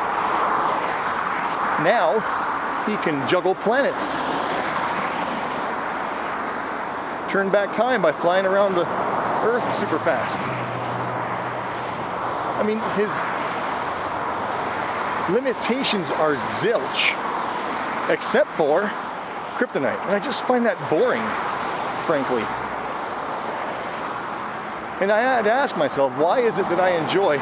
Now, 1.84 2.20
he 2.86 2.97
can 3.05 3.28
juggle 3.28 3.55
planets. 3.55 4.09
Turn 7.30 7.51
back 7.51 7.74
time 7.74 8.01
by 8.01 8.12
flying 8.12 8.47
around 8.47 8.76
the 8.76 8.86
Earth 9.45 9.78
super 9.78 9.99
fast. 9.99 10.62
I 12.63 12.65
mean, 12.65 12.79
his 12.95 13.11
limitations 15.35 16.13
are 16.13 16.37
zilch, 16.37 17.11
except 18.09 18.53
for 18.53 18.83
kryptonite. 19.57 20.01
And 20.03 20.13
I 20.13 20.21
just 20.21 20.45
find 20.45 20.65
that 20.67 20.79
boring, 20.89 21.23
frankly. 22.07 22.43
And 25.03 25.11
I 25.11 25.23
had 25.23 25.43
to 25.43 25.51
ask 25.51 25.77
myself, 25.77 26.17
why 26.17 26.43
is 26.43 26.59
it 26.59 26.69
that 26.69 26.79
I 26.79 26.91
enjoy 26.91 27.39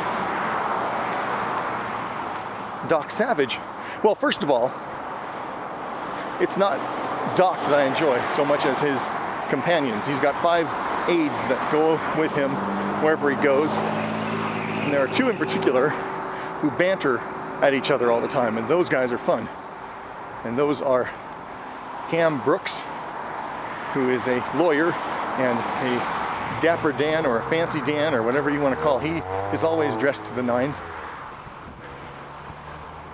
Doc 2.89 3.11
Savage? 3.11 3.59
Well, 4.03 4.14
first 4.14 4.43
of 4.43 4.51
all, 4.51 4.73
it's 6.41 6.57
not 6.57 6.79
Doc 7.37 7.59
that 7.68 7.75
I 7.75 7.85
enjoy 7.85 8.18
so 8.37 8.47
much 8.47 8.64
as 8.64 8.81
his 8.81 8.99
companions. 9.51 10.07
He's 10.07 10.21
got 10.21 10.35
five 10.41 10.66
aides 11.11 11.45
that 11.49 11.71
go 11.71 12.01
with 12.18 12.33
him 12.33 12.53
wherever 13.03 13.29
he 13.29 13.37
goes. 13.43 13.68
And 14.91 14.97
there 14.97 15.05
are 15.07 15.14
two 15.14 15.28
in 15.28 15.36
particular 15.36 15.91
who 16.59 16.72
banter 16.72 17.18
at 17.62 17.74
each 17.74 17.93
other 17.93 18.11
all 18.11 18.20
the 18.20 18.26
time, 18.26 18.59
and 18.59 18.66
those 18.66 18.88
guys 18.88 19.12
are 19.12 19.18
fun. 19.18 19.49
And 20.43 20.59
those 20.59 20.80
are 20.80 21.05
Ham 22.09 22.43
Brooks, 22.43 22.80
who 23.93 24.11
is 24.11 24.26
a 24.26 24.45
lawyer 24.57 24.93
and 24.93 25.57
a 25.57 26.61
dapper 26.61 26.91
Dan 26.91 27.24
or 27.24 27.38
a 27.38 27.43
fancy 27.49 27.80
Dan 27.82 28.14
or 28.14 28.24
whatever 28.24 28.51
you 28.51 28.59
want 28.59 28.74
to 28.74 28.82
call. 28.82 28.99
He 28.99 29.18
is 29.55 29.62
always 29.62 29.95
dressed 29.95 30.24
to 30.24 30.34
the 30.34 30.43
nines. 30.43 30.80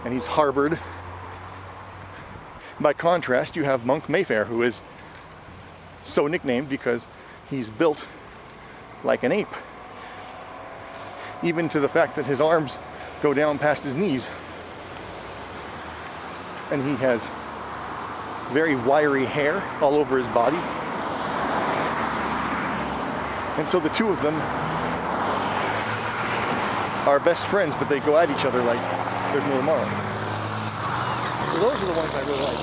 And 0.06 0.14
he's 0.14 0.24
Harvard. 0.24 0.78
By 2.80 2.94
contrast, 2.94 3.54
you 3.54 3.64
have 3.64 3.84
Monk 3.84 4.08
Mayfair, 4.08 4.46
who 4.46 4.62
is 4.62 4.80
so 6.04 6.26
nicknamed 6.26 6.70
because 6.70 7.06
he's 7.50 7.68
built 7.68 8.02
like 9.04 9.24
an 9.24 9.32
ape. 9.32 9.54
Even 11.46 11.68
to 11.68 11.78
the 11.78 11.88
fact 11.88 12.16
that 12.16 12.24
his 12.24 12.40
arms 12.40 12.76
go 13.22 13.32
down 13.32 13.56
past 13.56 13.84
his 13.84 13.94
knees. 13.94 14.28
And 16.72 16.82
he 16.82 16.96
has 16.96 17.30
very 18.52 18.74
wiry 18.74 19.24
hair 19.24 19.62
all 19.80 19.94
over 19.94 20.18
his 20.18 20.26
body. 20.34 20.56
And 23.58 23.68
so 23.68 23.78
the 23.78 23.90
two 23.90 24.08
of 24.08 24.20
them 24.22 24.34
are 27.06 27.20
best 27.20 27.46
friends, 27.46 27.76
but 27.78 27.88
they 27.88 28.00
go 28.00 28.18
at 28.18 28.28
each 28.28 28.44
other 28.44 28.60
like 28.64 28.82
there's 29.30 29.44
no 29.44 29.56
tomorrow. 29.56 29.86
So 31.52 31.60
those 31.60 31.80
are 31.80 31.86
the 31.86 31.94
ones 31.94 32.12
I 32.12 32.26
really 32.26 32.42
like. 32.42 32.58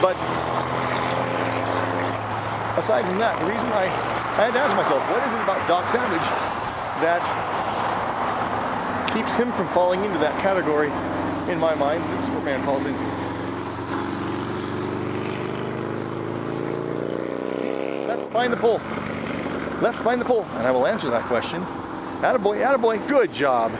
But 0.00 0.14
aside 2.78 3.04
from 3.04 3.18
that, 3.18 3.40
the 3.40 3.46
reason 3.46 3.66
I, 3.72 3.86
I 4.38 4.46
had 4.46 4.52
to 4.52 4.60
ask 4.60 4.76
myself, 4.76 5.02
what 5.10 5.26
is 5.26 5.34
it 5.34 5.42
about 5.42 5.66
Doc 5.66 5.88
Savage 5.90 6.22
that 7.02 7.53
keeps 9.14 9.34
him 9.34 9.52
from 9.52 9.68
falling 9.68 10.04
into 10.04 10.18
that 10.18 10.38
category 10.42 10.88
in 11.50 11.58
my 11.58 11.74
mind 11.74 12.02
that 12.02 12.24
Superman 12.24 12.64
falls 12.64 12.84
into? 12.84 12.98
See, 17.60 18.06
left, 18.06 18.32
find 18.32 18.52
the 18.52 18.56
pole. 18.56 18.78
Left, 19.80 19.98
find 20.02 20.20
the 20.20 20.24
pole. 20.24 20.44
And 20.54 20.66
I 20.66 20.70
will 20.72 20.86
answer 20.86 21.10
that 21.10 21.22
question. 21.26 21.62
Attaboy, 22.20 22.58
attaboy, 22.64 23.08
good 23.08 23.32
job. 23.32 23.70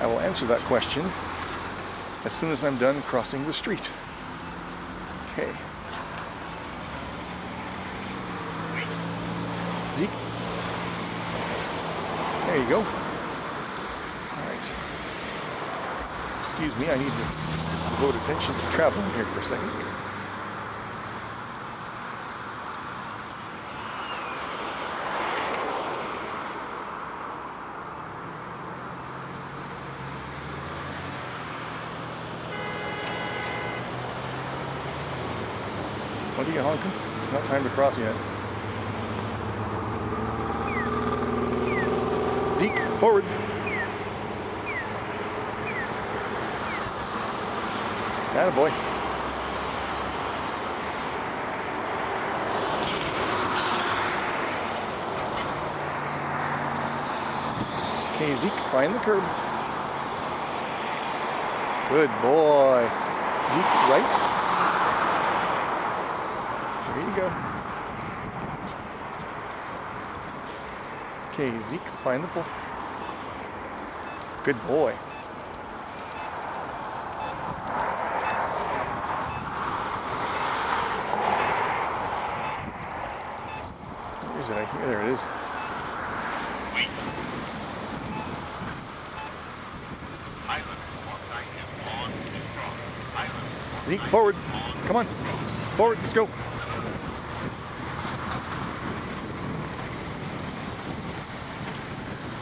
I 0.00 0.06
will 0.06 0.20
answer 0.20 0.46
that 0.46 0.60
question 0.60 1.04
as 2.24 2.32
soon 2.32 2.50
as 2.50 2.64
I'm 2.64 2.78
done 2.78 3.02
crossing 3.02 3.44
the 3.46 3.52
street. 3.52 3.88
Okay. 5.32 5.52
Zeke. 9.96 10.10
There 12.46 12.56
you 12.56 12.68
go. 12.68 12.78
All 12.78 12.84
right. 14.44 14.64
Excuse 16.62 16.86
me, 16.86 16.92
I 16.92 16.96
need 16.96 17.10
to 17.10 17.18
devote 17.90 18.14
attention 18.22 18.54
to 18.54 18.60
traveling 18.70 19.10
here 19.14 19.24
for 19.24 19.40
a 19.40 19.44
second. 19.44 19.68
What 36.38 36.46
are 36.46 36.52
you 36.52 36.60
honking? 36.60 36.92
It's 37.22 37.32
not 37.32 37.44
time 37.46 37.64
to 37.64 37.70
cross 37.70 37.98
yet. 37.98 38.14
Zeke, 42.56 43.00
forward. 43.00 43.51
Attaboy. 48.32 48.72
Okay, 58.14 58.36
Zeke, 58.36 58.52
find 58.70 58.94
the 58.94 58.98
curb. 59.00 59.22
Good 61.90 62.10
boy. 62.22 62.88
Zeke, 63.52 63.74
right. 63.92 64.10
There 66.88 67.04
you 67.04 67.14
go. 67.16 67.52
Okay, 71.32 71.52
Zeke, 71.68 71.80
find 72.02 72.24
the 72.24 72.28
pole. 72.28 72.46
Good 74.42 74.66
boy. 74.66 74.94
Where 84.42 84.58
is 84.58 84.60
it? 84.60 84.68
I 84.74 84.86
there 84.86 85.02
it 85.02 85.12
is. 85.12 85.20
Zeke, 93.88 94.00
forward. 94.10 94.36
Come 94.86 94.96
on. 94.96 95.06
Forward, 95.76 95.98
let's 96.00 96.12
go. 96.12 96.26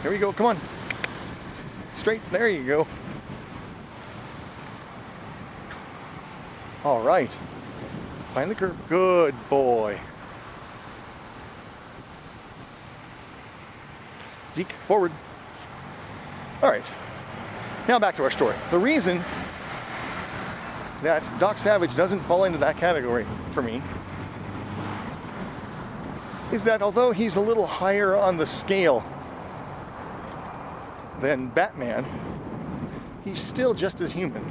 Here 0.02 0.10
we 0.10 0.18
go, 0.18 0.32
come 0.32 0.46
on. 0.46 0.58
Straight, 1.94 2.22
there 2.30 2.48
you 2.48 2.66
go. 2.66 2.86
All 6.82 7.02
right. 7.02 7.30
Find 8.32 8.50
the 8.50 8.54
curve. 8.54 8.76
Good 8.88 9.34
boy. 9.50 10.00
Zeke, 14.52 14.72
forward. 14.86 15.12
All 16.62 16.70
right. 16.70 16.84
Now 17.88 17.98
back 17.98 18.16
to 18.16 18.22
our 18.22 18.30
story. 18.30 18.56
The 18.70 18.78
reason 18.78 19.24
that 21.02 21.22
Doc 21.38 21.56
Savage 21.56 21.96
doesn't 21.96 22.20
fall 22.20 22.44
into 22.44 22.58
that 22.58 22.76
category 22.76 23.26
for 23.52 23.62
me 23.62 23.82
is 26.52 26.64
that 26.64 26.82
although 26.82 27.12
he's 27.12 27.36
a 27.36 27.40
little 27.40 27.66
higher 27.66 28.16
on 28.16 28.36
the 28.36 28.44
scale 28.44 29.04
than 31.20 31.48
Batman, 31.48 32.04
he's 33.24 33.40
still 33.40 33.72
just 33.72 34.00
as 34.00 34.10
human. 34.10 34.44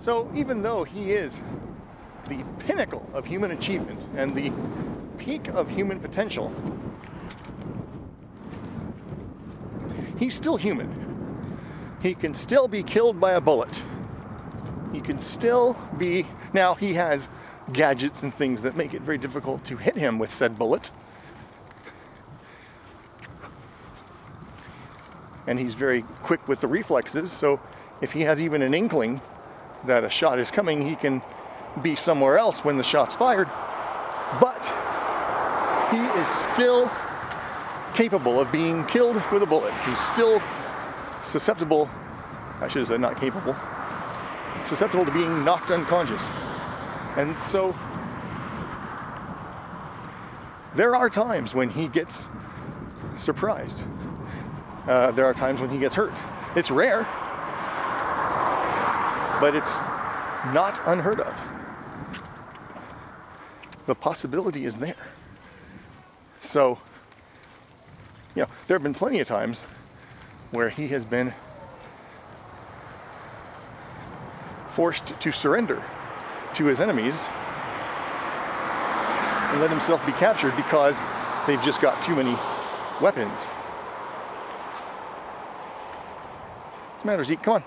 So 0.00 0.30
even 0.34 0.62
though 0.62 0.84
he 0.84 1.12
is 1.12 1.42
the 2.28 2.42
pinnacle 2.60 3.08
of 3.12 3.26
human 3.26 3.50
achievement 3.50 4.00
and 4.16 4.34
the 4.34 4.52
peak 5.18 5.48
of 5.48 5.68
human 5.68 6.00
potential, 6.00 6.52
he's 10.20 10.34
still 10.36 10.56
human. 10.56 10.88
He 12.00 12.14
can 12.14 12.34
still 12.34 12.68
be 12.68 12.84
killed 12.84 13.18
by 13.18 13.32
a 13.32 13.40
bullet. 13.40 13.70
He 14.92 15.00
can 15.00 15.18
still 15.18 15.76
be. 15.98 16.26
Now, 16.52 16.74
he 16.74 16.94
has 16.94 17.28
gadgets 17.72 18.22
and 18.22 18.32
things 18.34 18.62
that 18.62 18.76
make 18.76 18.94
it 18.94 19.02
very 19.02 19.18
difficult 19.18 19.64
to 19.64 19.76
hit 19.76 19.96
him 19.96 20.18
with 20.18 20.32
said 20.32 20.56
bullet. 20.58 20.90
And 25.46 25.58
he's 25.58 25.74
very 25.74 26.02
quick 26.22 26.46
with 26.46 26.60
the 26.60 26.68
reflexes, 26.68 27.32
so 27.32 27.58
if 28.00 28.12
he 28.12 28.20
has 28.22 28.40
even 28.40 28.62
an 28.62 28.74
inkling 28.74 29.20
that 29.86 30.04
a 30.04 30.10
shot 30.10 30.38
is 30.38 30.50
coming, 30.50 30.86
he 30.86 30.94
can 30.96 31.22
be 31.82 31.96
somewhere 31.96 32.38
else 32.38 32.64
when 32.64 32.76
the 32.76 32.84
shot's 32.84 33.16
fired. 33.16 33.48
But 34.40 34.64
he 35.90 35.98
is 36.20 36.28
still 36.28 36.90
capable 38.00 38.40
of 38.40 38.50
being 38.50 38.82
killed 38.86 39.14
with 39.30 39.42
a 39.42 39.46
bullet. 39.46 39.74
He's 39.84 39.98
still 39.98 40.40
susceptible, 41.22 41.86
I 42.62 42.66
should 42.66 42.78
have 42.78 42.88
said 42.88 42.98
not 42.98 43.20
capable, 43.20 43.54
susceptible 44.62 45.04
to 45.04 45.10
being 45.10 45.44
knocked 45.44 45.70
unconscious. 45.70 46.22
And 47.18 47.36
so 47.44 47.76
there 50.74 50.96
are 50.96 51.10
times 51.10 51.54
when 51.54 51.68
he 51.68 51.88
gets 51.88 52.30
surprised. 53.18 53.82
Uh, 54.88 55.10
there 55.10 55.26
are 55.26 55.34
times 55.34 55.60
when 55.60 55.68
he 55.68 55.78
gets 55.78 55.94
hurt. 55.94 56.14
It's 56.56 56.70
rare, 56.70 57.02
but 59.42 59.54
it's 59.54 59.76
not 60.54 60.80
unheard 60.86 61.20
of. 61.20 61.34
The 63.84 63.94
possibility 63.94 64.64
is 64.64 64.78
there. 64.78 65.06
So, 66.40 66.78
you 68.34 68.42
know, 68.42 68.48
there 68.66 68.74
have 68.76 68.82
been 68.82 68.94
plenty 68.94 69.20
of 69.20 69.28
times 69.28 69.60
where 70.50 70.68
he 70.68 70.88
has 70.88 71.04
been 71.04 71.32
forced 74.68 75.12
to 75.20 75.32
surrender 75.32 75.82
to 76.54 76.64
his 76.66 76.80
enemies 76.80 77.14
and 79.50 79.60
let 79.60 79.70
himself 79.70 80.04
be 80.06 80.12
captured 80.12 80.54
because 80.56 80.96
they've 81.46 81.62
just 81.62 81.80
got 81.80 82.02
too 82.04 82.14
many 82.14 82.36
weapons. 83.00 83.38
What's 86.92 87.02
the 87.02 87.06
matter, 87.06 87.24
Zeke? 87.24 87.42
Come 87.42 87.54
on. 87.54 87.64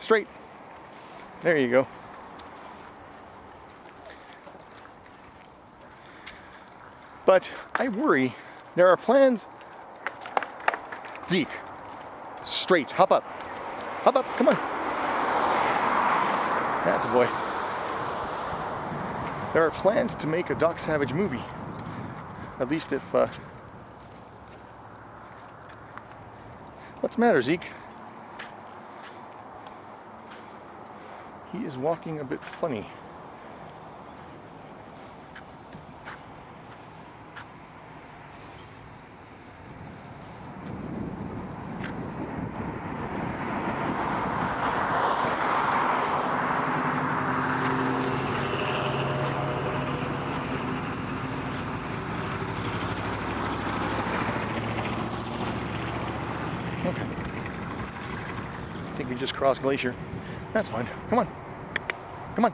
Straight. 0.00 0.26
There 1.40 1.56
you 1.56 1.70
go. 1.70 1.86
But 7.24 7.48
I 7.74 7.88
worry 7.88 8.34
there 8.78 8.86
are 8.86 8.96
plans. 8.96 9.48
Zeke, 11.28 11.48
straight, 12.44 12.92
hop 12.92 13.10
up. 13.10 13.24
Hop 14.04 14.14
up, 14.14 14.24
come 14.36 14.46
on. 14.46 14.54
That's 16.84 17.04
a 17.04 17.08
boy. 17.08 17.26
There 19.52 19.64
are 19.64 19.72
plans 19.72 20.14
to 20.14 20.28
make 20.28 20.50
a 20.50 20.54
Doc 20.54 20.78
Savage 20.78 21.12
movie. 21.12 21.42
At 22.60 22.70
least 22.70 22.92
if. 22.92 23.14
Uh... 23.14 23.26
What's 27.00 27.16
the 27.16 27.20
matter, 27.20 27.42
Zeke? 27.42 27.66
He 31.50 31.58
is 31.64 31.76
walking 31.76 32.20
a 32.20 32.24
bit 32.24 32.44
funny. 32.44 32.86
Okay. 56.88 57.06
Crossed 59.38 59.62
Glacier. 59.62 59.94
That's 60.52 60.68
fine. 60.68 60.88
Come 61.10 61.20
on. 61.20 61.28
Come 62.34 62.46
on. 62.46 62.50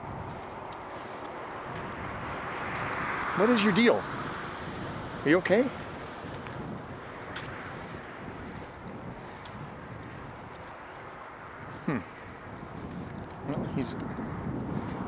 What 3.38 3.48
is 3.48 3.64
your 3.64 3.72
deal? 3.72 4.04
Are 5.24 5.28
you 5.30 5.38
okay? 5.38 5.62
Hmm. 11.86 11.98
Well, 13.48 13.66
he's 13.74 13.94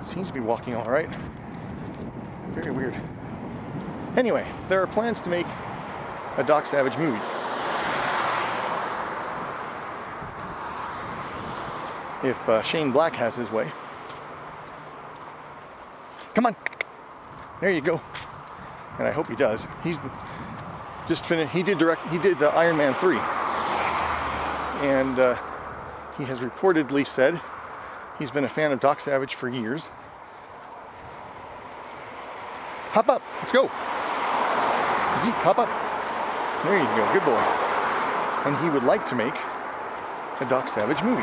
seems 0.01 0.29
to 0.29 0.35
be 0.35 0.41
walking 0.41 0.75
all 0.75 0.85
right. 0.87 1.11
Very 2.53 2.71
weird. 2.71 2.99
Anyway, 4.17 4.51
there 4.69 4.81
are 4.81 4.87
plans 4.87 5.21
to 5.21 5.29
make 5.29 5.47
a 6.39 6.43
Doc 6.43 6.65
Savage 6.65 6.97
movie. 6.97 7.36
If 12.27 12.49
uh, 12.49 12.61
Shane 12.63 12.91
Black 12.91 13.15
has 13.15 13.37
his 13.37 13.49
way. 13.53 13.71
Come 16.35 16.47
on. 16.47 16.57
There 17.61 17.71
you 17.71 17.81
go. 17.81 18.01
And 18.99 19.07
I 19.07 19.13
hope 19.13 19.29
he 19.29 19.37
does. 19.37 19.69
He's 19.85 20.01
the, 20.01 20.11
just 21.07 21.25
finished. 21.25 21.53
He 21.53 21.63
did 21.63 21.79
direct. 21.79 22.05
He 22.09 22.19
did 22.19 22.43
uh, 22.43 22.49
Iron 22.49 22.77
Man 22.77 22.95
three, 22.95 23.19
and 24.89 25.21
uh, 25.21 25.39
he 26.19 26.25
has 26.25 26.41
reportedly 26.41 27.07
said 27.07 27.41
he's 28.19 28.33
been 28.33 28.45
a 28.45 28.49
fan 28.49 28.73
of 28.73 28.81
Doc 28.81 28.99
Savage 28.99 29.37
for 29.37 29.49
years. 29.49 29.85
Hop 32.91 33.09
up. 33.09 33.23
Let's 33.39 33.53
go. 33.53 33.63
Zeke, 35.23 35.39
hop 35.47 35.59
up. 35.59 35.69
There 36.65 36.77
you 36.77 36.85
go. 36.97 37.13
Good 37.13 37.25
boy. 37.25 37.39
And 38.47 38.57
he 38.65 38.71
would 38.71 38.83
like 38.85 39.07
to 39.11 39.15
make 39.15 39.35
a 40.41 40.47
Doc 40.51 40.67
Savage 40.67 41.03
movie. 41.05 41.23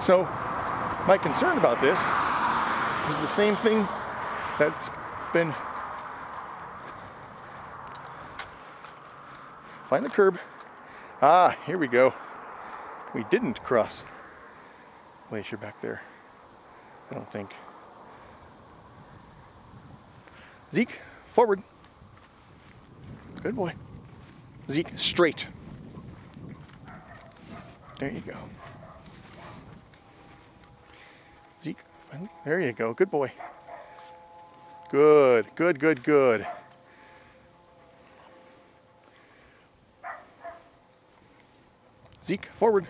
So, 0.00 0.22
my 1.06 1.18
concern 1.22 1.58
about 1.58 1.80
this 1.82 1.98
is 3.10 3.18
the 3.20 3.26
same 3.26 3.54
thing 3.56 3.86
that's 4.58 4.88
been. 5.32 5.54
Find 9.88 10.04
the 10.04 10.08
curb. 10.08 10.38
Ah, 11.20 11.54
here 11.66 11.76
we 11.76 11.86
go. 11.86 12.14
We 13.14 13.24
didn't 13.24 13.62
cross 13.62 14.02
glacier 15.28 15.58
back 15.58 15.82
there. 15.82 16.00
I 17.10 17.14
don't 17.14 17.30
think. 17.30 17.52
Zeke, 20.72 20.98
forward. 21.26 21.62
Good 23.42 23.56
boy. 23.56 23.74
Zeke, 24.70 24.98
straight. 24.98 25.46
There 27.98 28.10
you 28.10 28.20
go. 28.20 28.36
Zeke, 31.62 31.78
there 32.44 32.60
you 32.60 32.72
go. 32.72 32.94
Good 32.94 33.10
boy. 33.10 33.32
Good, 34.90 35.46
good, 35.54 35.78
good, 35.78 36.02
good. 36.02 36.46
Zeke, 42.24 42.46
forward. 42.58 42.86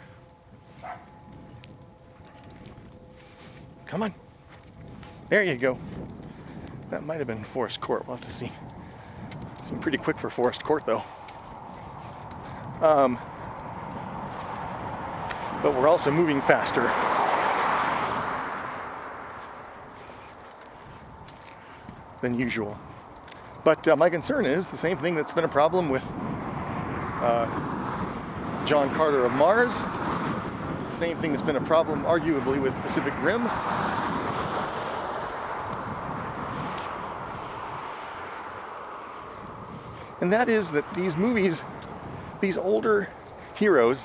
Come 3.86 4.02
on. 4.02 4.14
There 5.28 5.42
you 5.42 5.56
go. 5.56 5.78
That 6.90 7.04
might 7.04 7.18
have 7.18 7.26
been 7.26 7.44
Forest 7.44 7.80
Court. 7.80 8.06
We'll 8.06 8.16
have 8.16 8.26
to 8.26 8.32
see. 8.32 8.50
Seemed 9.64 9.80
pretty 9.80 9.98
quick 9.98 10.18
for 10.18 10.30
Forest 10.30 10.64
Court, 10.64 10.84
though. 10.86 11.04
Um, 12.80 13.18
but 15.62 15.74
we're 15.74 15.88
also 15.88 16.10
moving 16.10 16.40
faster. 16.42 16.90
Than 22.20 22.38
usual. 22.38 22.78
But 23.64 23.88
uh, 23.88 23.96
my 23.96 24.10
concern 24.10 24.44
is 24.44 24.68
the 24.68 24.76
same 24.76 24.98
thing 24.98 25.14
that's 25.14 25.32
been 25.32 25.44
a 25.44 25.48
problem 25.48 25.88
with 25.88 26.04
uh, 27.22 27.46
John 28.66 28.94
Carter 28.94 29.24
of 29.24 29.32
Mars, 29.32 29.78
the 29.78 30.90
same 30.90 31.16
thing 31.18 31.32
that's 31.32 31.42
been 31.42 31.56
a 31.56 31.60
problem, 31.62 32.02
arguably, 32.04 32.60
with 32.60 32.74
Pacific 32.82 33.14
Rim. 33.22 33.42
And 40.20 40.30
that 40.30 40.50
is 40.50 40.70
that 40.72 40.84
these 40.94 41.16
movies, 41.16 41.62
these 42.42 42.58
older 42.58 43.08
heroes, 43.54 44.00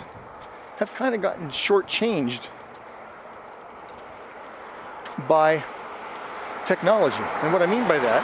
have 0.78 0.93
kind 0.93 1.13
of 1.13 1.22
gotten 1.22 1.49
shortchanged 1.49 2.47
by 5.28 5.63
technology. 6.66 7.24
And 7.43 7.53
what 7.53 7.61
I 7.61 7.66
mean 7.66 7.88
by 7.88 7.99
that, 7.99 8.24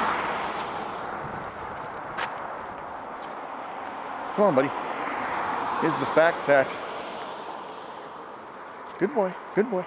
come 4.36 4.46
on, 4.46 4.56
buddy, 4.56 4.72
is 5.86 5.96
the 5.96 6.06
fact 6.08 6.48
that, 6.48 6.72
good 9.00 9.14
boy, 9.14 9.34
good 9.56 9.70
boy. 9.70 9.86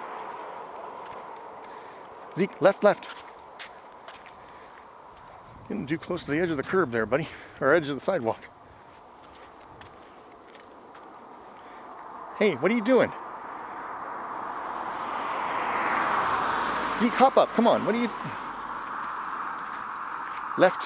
Zeke, 2.37 2.61
left, 2.61 2.83
left. 2.83 3.07
Getting 5.67 5.87
too 5.87 5.97
close 5.97 6.23
to 6.23 6.31
the 6.31 6.39
edge 6.39 6.49
of 6.49 6.57
the 6.57 6.63
curb 6.63 6.91
there, 6.91 7.05
buddy, 7.05 7.27
or 7.59 7.73
edge 7.73 7.89
of 7.89 7.95
the 7.95 8.01
sidewalk. 8.01 8.39
Hey, 12.37 12.55
what 12.55 12.69
are 12.71 12.75
you 12.75 12.83
doing? 12.83 13.09
Zeke, 16.99 17.13
hop 17.13 17.37
up. 17.37 17.49
Come 17.55 17.67
on. 17.67 17.85
What 17.85 17.95
are 17.95 18.01
you? 18.01 18.09
Left. 20.57 20.83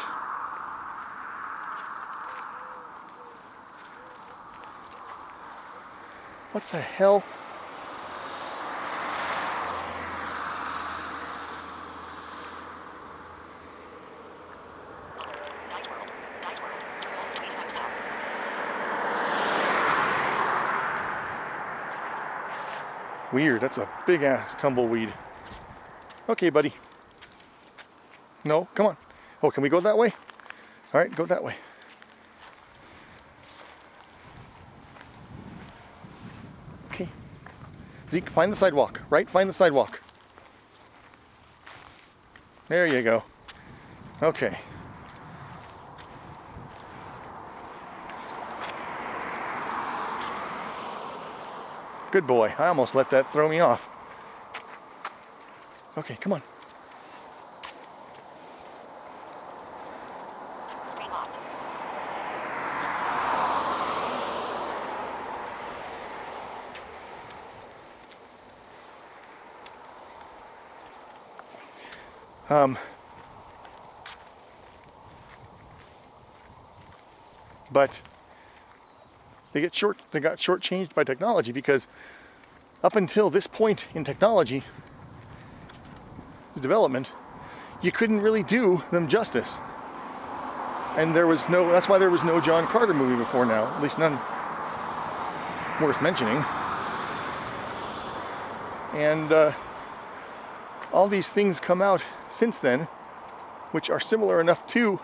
What 6.52 6.64
the 6.72 6.82
hell? 6.82 7.24
Weird. 23.32 23.62
That's 23.62 23.78
a 23.78 23.88
big 24.08 24.24
ass 24.24 24.56
tumbleweed. 24.60 25.14
Okay, 26.28 26.50
buddy. 26.50 26.74
No, 28.44 28.68
come 28.74 28.88
on. 28.88 28.98
Oh, 29.42 29.52
can 29.52 29.64
we 29.64 29.70
go 29.70 29.80
that 29.80 29.98
way? 29.98 30.14
All 30.94 31.00
right, 31.00 31.16
go 31.16 31.26
that 31.26 31.44
way. 31.44 31.56
Okay. 36.92 37.08
Zeke, 38.12 38.30
find 38.30 38.52
the 38.52 38.56
sidewalk. 38.56 39.00
Right? 39.10 39.30
Find 39.30 39.50
the 39.50 39.54
sidewalk. 39.54 40.02
There 42.68 42.86
you 42.86 43.02
go. 43.02 43.24
Okay. 44.22 44.60
Good 52.12 52.26
boy. 52.26 52.54
I 52.58 52.68
almost 52.68 52.96
let 52.96 53.10
that 53.12 53.32
throw 53.32 53.48
me 53.48 53.60
off. 53.60 53.88
Okay, 55.98 56.18
come 56.20 56.34
on. 56.34 56.42
Um, 72.50 72.78
but 77.72 78.02
they 79.54 79.62
get 79.62 79.76
short. 79.76 80.02
They 80.12 80.20
got 80.20 80.38
shortchanged 80.38 80.94
by 80.96 81.04
technology 81.04 81.52
because 81.52 81.88
up 82.84 82.96
until 82.96 83.30
this 83.30 83.46
point 83.46 83.86
in 83.94 84.04
technology 84.04 84.64
development, 86.60 87.12
you 87.82 87.92
couldn't 87.92 88.22
really 88.22 88.44
do 88.44 88.84
them 88.92 89.08
justice. 89.08 89.56
And 90.98 91.16
there 91.16 91.28
was 91.28 91.50
no. 91.50 91.72
That's 91.72 91.88
why 91.88 92.00
there 92.00 92.10
was 92.10 92.24
no 92.24 92.42
John 92.42 92.66
Carter 92.68 92.94
movie 92.94 93.16
before 93.16 93.46
now. 93.46 93.74
At 93.76 93.84
least 93.84 94.00
none 94.00 94.20
worth 95.80 96.02
mentioning. 96.02 96.44
And 98.94 99.32
uh, 99.32 99.54
all 101.00 101.08
these 101.08 101.30
things 101.30 101.62
come 101.62 101.82
out 101.82 102.04
since 102.30 102.60
then, 102.60 102.82
which 103.72 103.90
are 103.90 104.02
similar 104.02 104.42
enough 104.42 104.68
to 104.68 105.00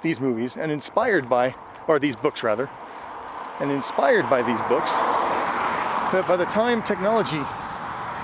these 0.00 0.20
movies 0.20 0.56
and 0.56 0.70
inspired 0.70 1.28
by, 1.28 1.52
or 1.88 1.98
these 1.98 2.14
books 2.14 2.44
rather, 2.44 2.70
and 3.58 3.72
inspired 3.72 4.30
by 4.30 4.42
these 4.42 4.60
books, 4.68 4.92
that 6.12 6.24
by 6.28 6.36
the 6.36 6.44
time 6.44 6.84
technology 6.84 7.42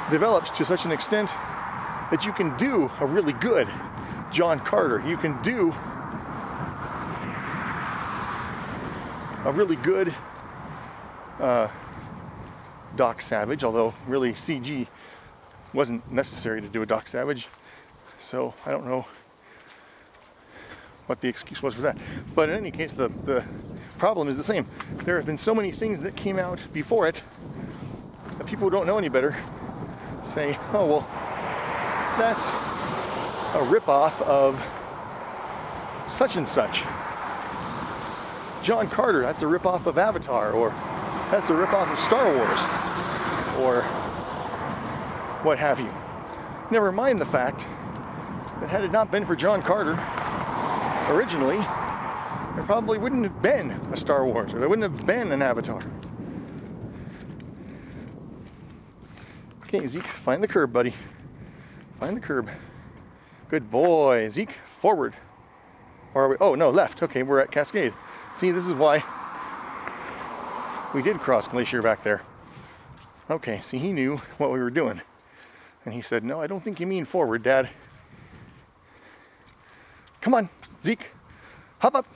develops 0.08 0.52
to 0.52 0.64
such 0.64 0.84
an 0.84 0.92
extent 0.92 1.28
that 2.12 2.24
you 2.24 2.32
can 2.32 2.56
do 2.58 2.88
a 3.00 3.06
really 3.06 3.32
good 3.32 3.66
John 4.30 4.60
Carter, 4.60 5.02
you 5.04 5.16
can 5.16 5.42
do 5.42 5.72
a 9.44 9.50
really 9.52 9.74
good 9.74 10.14
uh, 11.40 11.66
Doc 12.94 13.20
Savage, 13.20 13.64
although 13.64 13.92
really 14.06 14.32
CG 14.32 14.86
wasn't 15.76 16.10
necessary 16.10 16.62
to 16.62 16.68
do 16.68 16.80
a 16.80 16.86
Doc 16.86 17.06
Savage. 17.06 17.48
So 18.18 18.54
I 18.64 18.70
don't 18.70 18.86
know 18.86 19.06
what 21.04 21.20
the 21.20 21.28
excuse 21.28 21.62
was 21.62 21.74
for 21.74 21.82
that. 21.82 21.98
But 22.34 22.48
in 22.48 22.56
any 22.56 22.70
case, 22.70 22.94
the, 22.94 23.08
the 23.08 23.44
problem 23.98 24.28
is 24.28 24.36
the 24.38 24.44
same. 24.44 24.66
There 25.04 25.16
have 25.16 25.26
been 25.26 25.38
so 25.38 25.54
many 25.54 25.70
things 25.70 26.00
that 26.02 26.16
came 26.16 26.38
out 26.38 26.58
before 26.72 27.06
it 27.06 27.22
that 28.38 28.46
people 28.46 28.64
who 28.64 28.70
don't 28.70 28.86
know 28.86 28.96
any 28.96 29.10
better 29.10 29.36
say, 30.24 30.58
oh, 30.72 30.86
well, 30.86 31.08
that's 32.18 32.48
a 32.48 33.62
ripoff 33.62 34.20
of 34.22 34.62
such 36.10 36.36
and 36.36 36.48
such. 36.48 36.82
John 38.62 38.88
Carter, 38.88 39.20
that's 39.20 39.42
a 39.42 39.44
ripoff 39.44 39.86
of 39.86 39.98
Avatar, 39.98 40.52
or 40.52 40.70
that's 41.30 41.50
a 41.50 41.52
ripoff 41.52 41.92
of 41.92 42.00
Star 42.00 42.24
Wars, 42.34 42.60
or 43.62 43.84
what 45.46 45.58
have 45.60 45.78
you. 45.78 45.90
Never 46.72 46.90
mind 46.90 47.20
the 47.20 47.24
fact 47.24 47.60
that 48.60 48.68
had 48.68 48.82
it 48.82 48.90
not 48.90 49.12
been 49.12 49.24
for 49.24 49.36
John 49.36 49.62
Carter 49.62 49.92
originally, 51.14 51.58
there 51.58 52.64
probably 52.64 52.98
wouldn't 52.98 53.22
have 53.22 53.40
been 53.40 53.70
a 53.92 53.96
Star 53.96 54.26
Wars, 54.26 54.52
or 54.52 54.58
there 54.58 54.68
wouldn't 54.68 54.92
have 54.92 55.06
been 55.06 55.30
an 55.30 55.42
Avatar. 55.42 55.80
Okay, 59.62 59.86
Zeke, 59.86 60.06
find 60.06 60.42
the 60.42 60.48
curb, 60.48 60.72
buddy. 60.72 60.94
Find 62.00 62.16
the 62.16 62.20
curb. 62.20 62.50
Good 63.48 63.70
boy. 63.70 64.28
Zeke, 64.28 64.54
forward. 64.80 65.14
Or 66.14 66.24
are 66.24 66.28
we? 66.30 66.36
Oh, 66.40 66.56
no, 66.56 66.70
left. 66.70 67.04
Okay, 67.04 67.22
we're 67.22 67.38
at 67.38 67.52
Cascade. 67.52 67.92
See, 68.34 68.50
this 68.50 68.66
is 68.66 68.72
why 68.72 69.04
we 70.92 71.02
did 71.02 71.20
cross 71.20 71.46
Glacier 71.46 71.82
back 71.82 72.02
there. 72.02 72.22
Okay, 73.30 73.60
see, 73.62 73.78
he 73.78 73.92
knew 73.92 74.16
what 74.38 74.50
we 74.50 74.58
were 74.58 74.70
doing. 74.70 75.00
And 75.86 75.94
he 75.94 76.02
said, 76.02 76.24
No, 76.24 76.40
I 76.40 76.48
don't 76.48 76.62
think 76.62 76.80
you 76.80 76.86
mean 76.86 77.04
forward, 77.04 77.44
Dad. 77.44 77.70
Come 80.20 80.34
on, 80.34 80.50
Zeke. 80.82 81.06
Hop 81.78 81.94
up. 81.94 82.06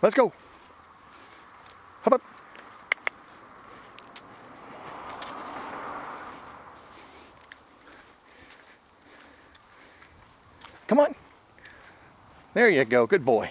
Let's 0.00 0.14
go. 0.14 0.32
Hop 2.02 2.14
up. 2.14 2.22
Come 10.86 11.00
on. 11.00 11.14
There 12.54 12.70
you 12.70 12.86
go. 12.86 13.06
Good 13.06 13.26
boy. 13.26 13.50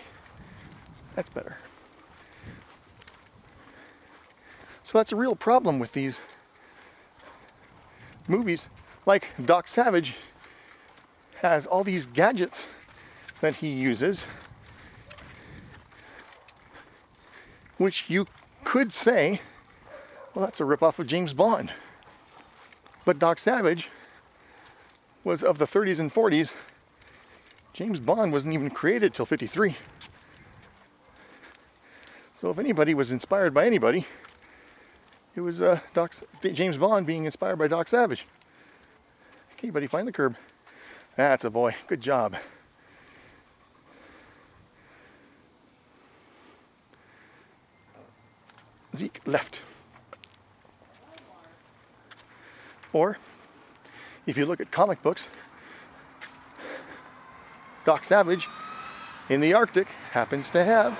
That's 1.15 1.29
better. 1.29 1.57
So 4.83 4.97
that's 4.97 5.11
a 5.11 5.15
real 5.15 5.35
problem 5.35 5.77
with 5.77 5.91
these 5.91 6.19
movies. 8.27 8.67
Like 9.07 9.29
Doc 9.45 9.69
Savage 9.69 10.15
has 11.41 11.65
all 11.65 11.85
these 11.85 12.05
gadgets 12.05 12.67
that 13.39 13.55
he 13.55 13.69
uses, 13.69 14.23
which 17.77 18.09
you 18.09 18.27
could 18.65 18.91
say, 18.91 19.39
well, 20.35 20.43
that's 20.43 20.59
a 20.59 20.63
ripoff 20.63 20.99
of 20.99 21.07
James 21.07 21.33
Bond. 21.33 21.71
But 23.05 23.17
Doc 23.17 23.39
Savage 23.39 23.87
was 25.23 25.41
of 25.41 25.57
the 25.57 25.65
30s 25.65 25.99
and 25.99 26.13
40s. 26.13 26.53
James 27.71 28.01
Bond 28.01 28.33
wasn't 28.33 28.55
even 28.55 28.69
created 28.69 29.13
till 29.13 29.25
53. 29.25 29.77
So 32.33 32.49
if 32.49 32.59
anybody 32.59 32.93
was 32.93 33.11
inspired 33.11 33.53
by 33.53 33.65
anybody, 33.65 34.05
it 35.33 35.39
was 35.39 35.61
uh, 35.61 35.79
James 36.41 36.77
Bond 36.77 37.07
being 37.07 37.23
inspired 37.23 37.57
by 37.57 37.69
Doc 37.69 37.87
Savage. 37.87 38.25
Okay, 39.57 39.71
buddy, 39.71 39.87
find 39.87 40.07
the 40.07 40.11
curb. 40.11 40.35
That's 41.15 41.43
a 41.43 41.49
boy. 41.49 41.75
Good 41.87 41.99
job. 41.99 42.35
Zeke 48.95 49.19
left. 49.25 49.61
Or, 52.93 53.17
if 54.27 54.37
you 54.37 54.45
look 54.45 54.61
at 54.61 54.71
comic 54.71 55.01
books, 55.01 55.27
Doc 57.83 58.03
Savage 58.03 58.47
in 59.27 59.41
the 59.41 59.53
Arctic 59.53 59.87
happens 60.11 60.51
to 60.51 60.63
have 60.63 60.99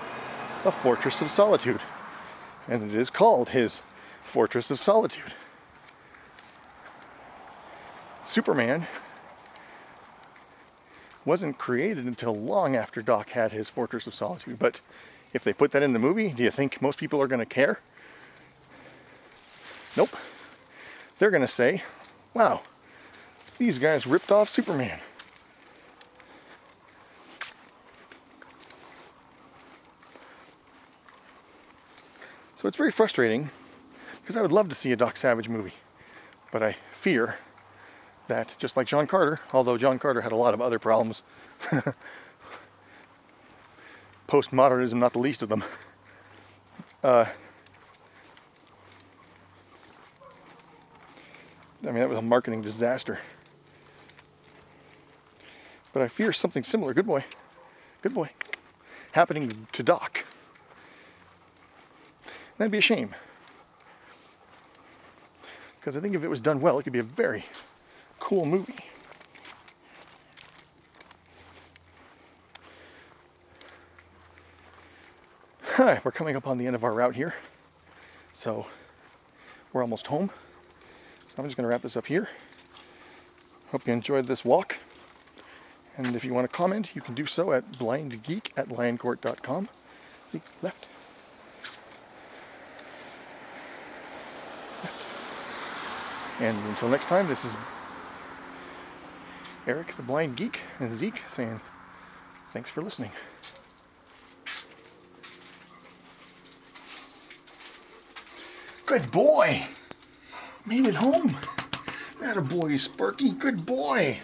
a 0.66 0.72
Fortress 0.72 1.22
of 1.22 1.30
Solitude. 1.30 1.82
And 2.68 2.92
it 2.92 2.98
is 2.98 3.12
called 3.12 3.50
his 3.50 3.84
Fortress 4.24 4.72
of 4.72 4.80
Solitude. 4.80 5.34
Superman 8.28 8.86
wasn't 11.24 11.58
created 11.58 12.06
until 12.06 12.36
long 12.36 12.76
after 12.76 13.02
Doc 13.02 13.30
had 13.30 13.54
his 13.54 13.70
Fortress 13.70 14.06
of 14.06 14.14
Solitude, 14.14 14.60
but 14.60 14.82
if 15.34 15.44
they 15.44 15.54
put 15.54 15.72
that 15.72 15.82
in 15.82 15.94
the 15.94 16.00
movie, 16.00 16.30
do 16.30 16.44
you 16.44 16.52
think 16.52 16.82
most 16.82 17.00
people 17.00 17.22
are 17.22 17.28
going 17.28 17.40
to 17.40 17.46
care? 17.46 17.80
Nope. 19.96 20.16
They're 21.20 21.32
going 21.32 21.42
to 21.42 21.48
say, 21.48 21.84
wow, 22.34 22.62
these 23.58 23.80
guys 23.80 24.06
ripped 24.06 24.32
off 24.32 24.50
Superman. 24.50 25.00
So 32.56 32.68
it's 32.68 32.78
very 32.78 32.92
frustrating 32.92 33.50
because 34.22 34.36
I 34.36 34.42
would 34.42 34.52
love 34.52 34.68
to 34.70 34.76
see 34.76 34.92
a 34.92 34.96
Doc 34.98 35.16
Savage 35.16 35.48
movie, 35.48 35.74
but 36.52 36.62
I 36.62 36.76
fear 36.94 37.38
that 38.28 38.56
just 38.58 38.78
like 38.78 38.88
John 38.88 39.08
Carter, 39.08 39.40
although 39.54 39.78
John 39.78 40.00
Carter 40.00 40.22
had 40.22 40.32
a 40.32 40.36
lot 40.36 40.54
of 40.54 40.62
other 40.62 40.80
problems, 40.80 41.22
postmodernism 44.28 44.94
not 44.94 45.14
the 45.14 45.20
least 45.20 45.42
of 45.42 45.50
them. 45.50 45.64
Uh, 47.04 47.26
I 51.84 51.86
mean, 51.86 51.96
that 51.96 52.10
was 52.10 52.18
a 52.18 52.22
marketing 52.22 52.62
disaster. 52.62 53.20
But 55.94 56.02
I 56.02 56.08
fear 56.10 56.34
something 56.34 56.64
similar, 56.64 56.94
good 56.94 57.08
boy, 57.08 57.24
good 58.02 58.14
boy, 58.14 58.30
happening 59.14 59.68
to 59.72 59.84
Doc. 59.84 60.26
That'd 62.58 62.72
be 62.72 62.80
a 62.80 62.82
shame. 62.82 63.16
Because 65.80 65.96
I 65.96 66.02
think 66.02 66.16
if 66.16 66.24
it 66.24 66.28
was 66.28 66.42
done 66.42 66.60
well, 66.60 66.78
it 66.80 66.84
could 66.84 66.94
be 66.94 67.00
a 67.00 67.04
very 67.04 67.46
cool 68.28 68.46
movie. 68.46 68.76
Hi, 75.64 76.02
we're 76.04 76.12
coming 76.12 76.36
up 76.36 76.46
on 76.46 76.58
the 76.58 76.68
end 76.68 76.76
of 76.76 76.84
our 76.84 76.92
route 76.92 77.16
here. 77.16 77.36
So 78.34 78.66
we're 79.72 79.82
almost 79.82 80.08
home. 80.08 80.30
So 81.28 81.36
I'm 81.38 81.46
just 81.46 81.56
going 81.56 81.64
to 81.64 81.70
wrap 81.70 81.82
this 81.82 81.96
up 81.96 82.06
here. 82.06 82.28
Hope 83.72 83.88
you 83.88 83.94
enjoyed 83.94 84.28
this 84.28 84.44
walk. 84.44 84.78
And 85.96 86.14
if 86.14 86.26
you 86.26 86.34
want 86.34 86.52
to 86.52 86.54
comment, 86.54 86.90
you 86.96 87.02
can 87.02 87.16
do 87.16 87.26
so 87.26 87.54
at 87.54 87.72
blindgeek 87.80 88.50
at 88.58 88.68
lioncourt.com. 88.68 89.70
See, 90.26 90.42
left. 90.62 90.86
And 96.42 96.58
until 96.68 96.90
next 96.90 97.06
time, 97.06 97.30
this 97.30 97.46
is 97.46 97.56
Eric 99.68 99.98
the 99.98 100.02
Blind 100.02 100.38
Geek 100.38 100.62
and 100.80 100.90
Zeke 100.90 101.22
saying 101.28 101.60
thanks 102.54 102.70
for 102.70 102.82
listening. 102.82 103.12
Good 108.86 109.12
boy! 109.12 109.68
Made 110.66 110.88
it 110.88 110.96
home. 110.96 111.36
That 112.22 112.38
a 112.38 112.42
boy, 112.42 112.78
Sparky. 112.78 113.32
Good 113.32 113.66
boy. 113.66 114.20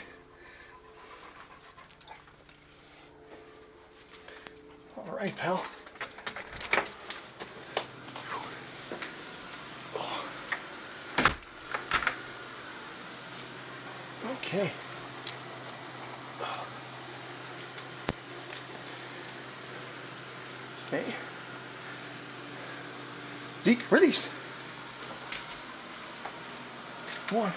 All 4.98 5.18
right, 5.18 5.36
pal. 5.36 5.64
Okay. 14.46 14.72
Stay. 20.88 21.04
Zeke, 23.64 23.80
release. 23.90 24.30
Come 27.28 27.40
on. 27.40 27.54